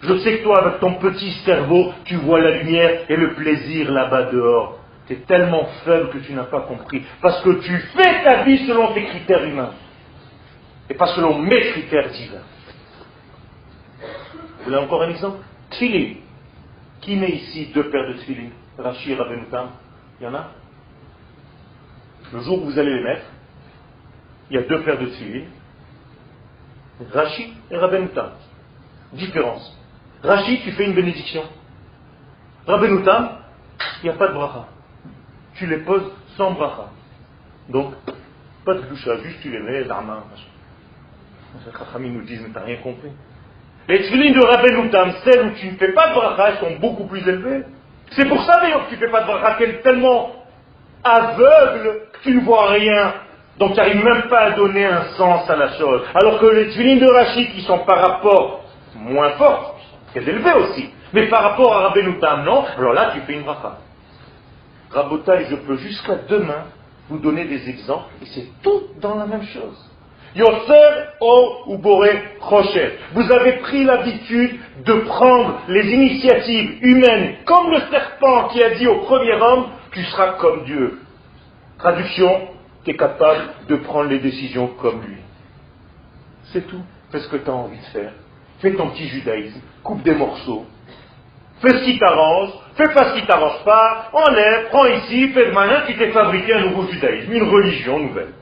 [0.01, 3.91] Je sais que toi, avec ton petit cerveau, tu vois la lumière et le plaisir
[3.91, 4.78] là-bas dehors.
[5.09, 7.03] Es tellement faible que tu n'as pas compris.
[7.21, 9.73] Parce que tu fais ta vie selon tes critères humains.
[10.89, 12.43] Et pas selon mes critères divins.
[14.59, 15.39] Vous voulez encore un exemple?
[15.71, 16.15] Tfilin.
[17.01, 18.49] Qui met ici deux paires de tfilin?
[18.77, 19.39] Rachir et
[20.19, 20.51] il y en a?
[22.31, 23.25] Le jour où vous allez les mettre,
[24.49, 25.47] il y a deux paires de civils.
[27.13, 28.31] Rachi et Rabbenutam.
[29.13, 29.75] Différence.
[30.21, 31.43] Rachi, tu fais une bénédiction.
[32.67, 33.37] Rabbenutam,
[34.03, 34.67] il n'y a pas de bracha.
[35.59, 36.87] Tu les poses sans bracha.
[37.67, 37.93] Donc,
[38.65, 40.23] pas de doucha, juste tu les mets, l'arma.
[41.99, 43.11] Les nous disent, mais t'as rien compris.
[43.89, 47.07] Les tfilines de Rabbenutam, celles où tu ne fais pas de bracha, elles sont beaucoup
[47.07, 47.65] plus élevées.
[48.11, 50.31] C'est pour ça d'ailleurs que tu ne fais pas de bracha, qu'elle est tellement
[51.03, 53.15] aveugle que tu ne vois rien.
[53.57, 56.03] Donc tu n'arrives même pas à donner un sens à la chose.
[56.15, 58.63] Alors que les tuilines de Rachid qui sont par rapport
[58.95, 59.75] moins fortes,
[60.13, 63.77] c'est élevé aussi, mais par rapport à Rabbenoutam, non, alors là tu fais une bracha.
[64.91, 66.65] Rabotaï, je peux jusqu'à demain
[67.09, 69.89] vous donner des exemples, et c'est tout dans la même chose.
[70.35, 72.21] Yoser O Boré
[73.13, 78.87] Vous avez pris l'habitude de prendre les initiatives humaines comme le serpent qui a dit
[78.87, 80.99] au premier homme, tu seras comme Dieu.
[81.79, 82.47] Traduction,
[82.83, 85.17] tu es capable de prendre les décisions comme lui.
[86.53, 86.81] C'est tout.
[87.11, 88.11] Fais ce que tu as envie de faire.
[88.59, 89.61] Fais ton petit judaïsme.
[89.83, 90.65] Coupe des morceaux.
[91.61, 92.49] Fais ce qui t'arrange.
[92.75, 94.09] Fais pas ce qui t'arrange pas.
[94.13, 98.33] Enlève, prends ici, fais de malin qui t'est fabriqué un nouveau judaïsme, une religion nouvelle.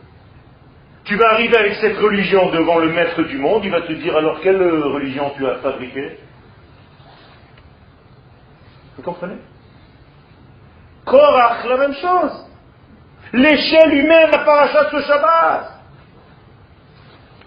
[1.06, 4.16] Tu vas arriver avec cette religion devant le maître du monde, il va te dire
[4.16, 6.20] alors quelle religion tu as fabriquée?
[8.98, 9.38] Vous comprenez?
[11.06, 12.46] Korach, la même chose.
[13.32, 15.72] L'échelle humaine, la parachat de Shabbat.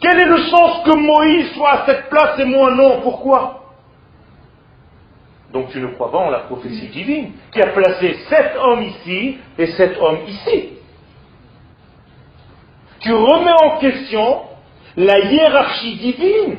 [0.01, 3.03] Quel est le sens que Moïse soit à cette place et moi non?
[3.03, 3.60] Pourquoi?
[5.53, 9.39] Donc tu ne crois pas en la prophétie divine qui a placé sept hommes ici
[9.59, 10.81] et sept hommes ici
[13.01, 14.43] tu remets en question
[14.97, 16.59] la hiérarchie divine.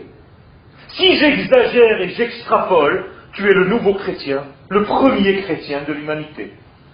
[0.89, 6.51] Si j'exagère et j'extrapole, tu es le nouveau chrétien, le premier chrétien de l'humanité.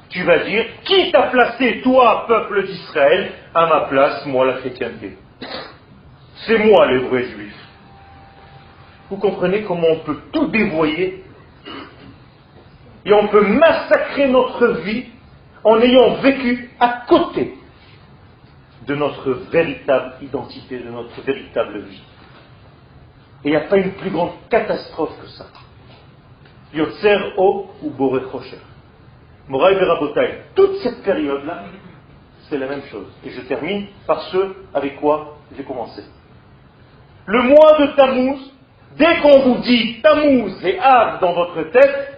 [0.10, 5.18] Tu vas dire, qui t'a placé, toi, peuple d'Israël, à ma place, moi, la chrétienté?
[6.46, 7.68] C'est moi, les vrais juifs.
[9.10, 11.24] Vous comprenez comment on peut tout dévoyer
[13.08, 15.06] et on peut massacrer notre vie
[15.64, 17.58] en ayant vécu à côté
[18.86, 22.02] de notre véritable identité, de notre véritable vie.
[23.46, 25.46] Et il n'y a pas une plus grande catastrophe que ça.
[26.74, 28.60] Yotzer O ou Boré Rocher.
[29.48, 30.42] Moraï Verabotai.
[30.54, 31.64] Toute cette période-là,
[32.50, 33.08] c'est la même chose.
[33.24, 36.04] Et je termine par ce avec quoi j'ai commencé.
[37.26, 38.52] Le mois de Tammuz,
[38.98, 42.17] dès qu'on vous dit Tammuz et Av dans votre tête,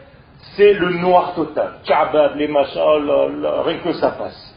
[0.60, 1.80] c'est le noir total.
[1.86, 4.56] Kabab, les machins, oh rien que ça passe.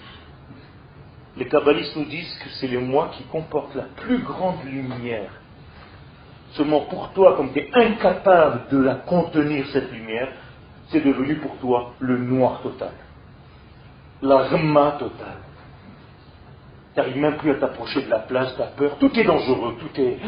[1.37, 5.31] Les kabbalistes nous disent que c'est les mois qui comportent la plus grande lumière.
[6.55, 10.29] Seulement pour toi, comme tu es incapable de la contenir, cette lumière,
[10.89, 12.93] c'est devenu pour toi le noir total.
[14.23, 15.39] La rma totale.
[16.95, 18.99] Tu n'arrives même plus à t'approcher de la place, tu as peur.
[18.99, 20.19] Tout est dangereux, tout est...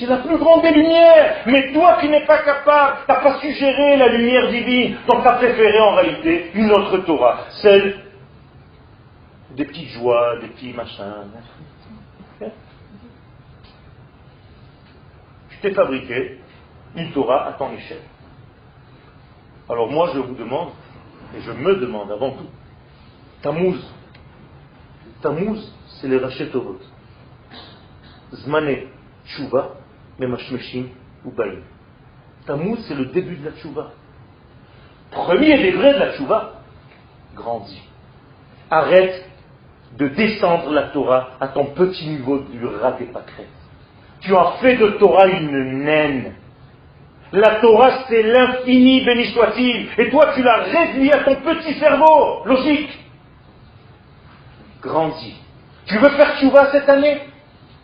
[0.00, 1.42] C'est la plus grande des lumières.
[1.44, 5.34] Mais toi qui n'es pas capable, tu n'as pas suggéré la lumière divine, donc tu
[5.34, 7.98] préféré en réalité une autre Torah, celle
[9.50, 11.26] des petites joies, des petits machins.
[15.50, 16.40] Je t'ai fabriqué
[16.96, 18.00] une Torah à ton échelle.
[19.68, 20.70] Alors moi je vous demande,
[21.36, 22.48] et je me demande avant tout,
[23.42, 23.78] Tammuz.
[25.20, 25.60] Tammuz,
[26.00, 26.80] c'est les Rachetovot.
[28.32, 28.86] Zmane,
[29.26, 29.79] Tshuva,
[30.20, 30.88] Memashmeshim
[31.24, 31.62] ou Baïm.
[32.46, 33.90] Tammuz, c'est le début de la Tshuva.
[35.10, 36.62] Premier degré de la Tshuva,
[37.34, 37.82] grandis.
[38.70, 39.28] Arrête
[39.98, 43.48] de descendre la Torah à ton petit niveau du rat des pâquerettes.
[44.20, 46.34] Tu as fait de Torah une naine.
[47.32, 49.88] La Torah, c'est l'infini, béni soit-il.
[49.98, 52.44] Et toi, tu l'as réduit à ton petit cerveau.
[52.44, 52.90] Logique.
[54.82, 55.34] Grandis.
[55.86, 57.20] Tu veux faire tchouva cette année?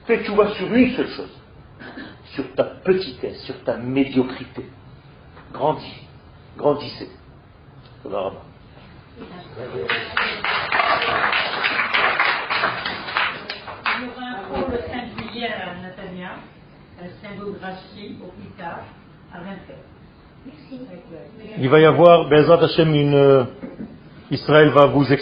[0.06, 1.42] Fais tchouva sur une seule chose.
[2.36, 4.66] Sur ta petitesse, sur ta médiocrité.
[5.54, 6.06] Grandis.
[6.58, 7.08] Grandissez.
[8.04, 8.26] Il y aura
[14.28, 16.32] un cours le 5 juillet à Natania,
[17.02, 18.82] un syngographie au plus tard.
[21.58, 23.46] Il va y avoir, Bezat Hashem, une.
[24.30, 25.10] Israël va vous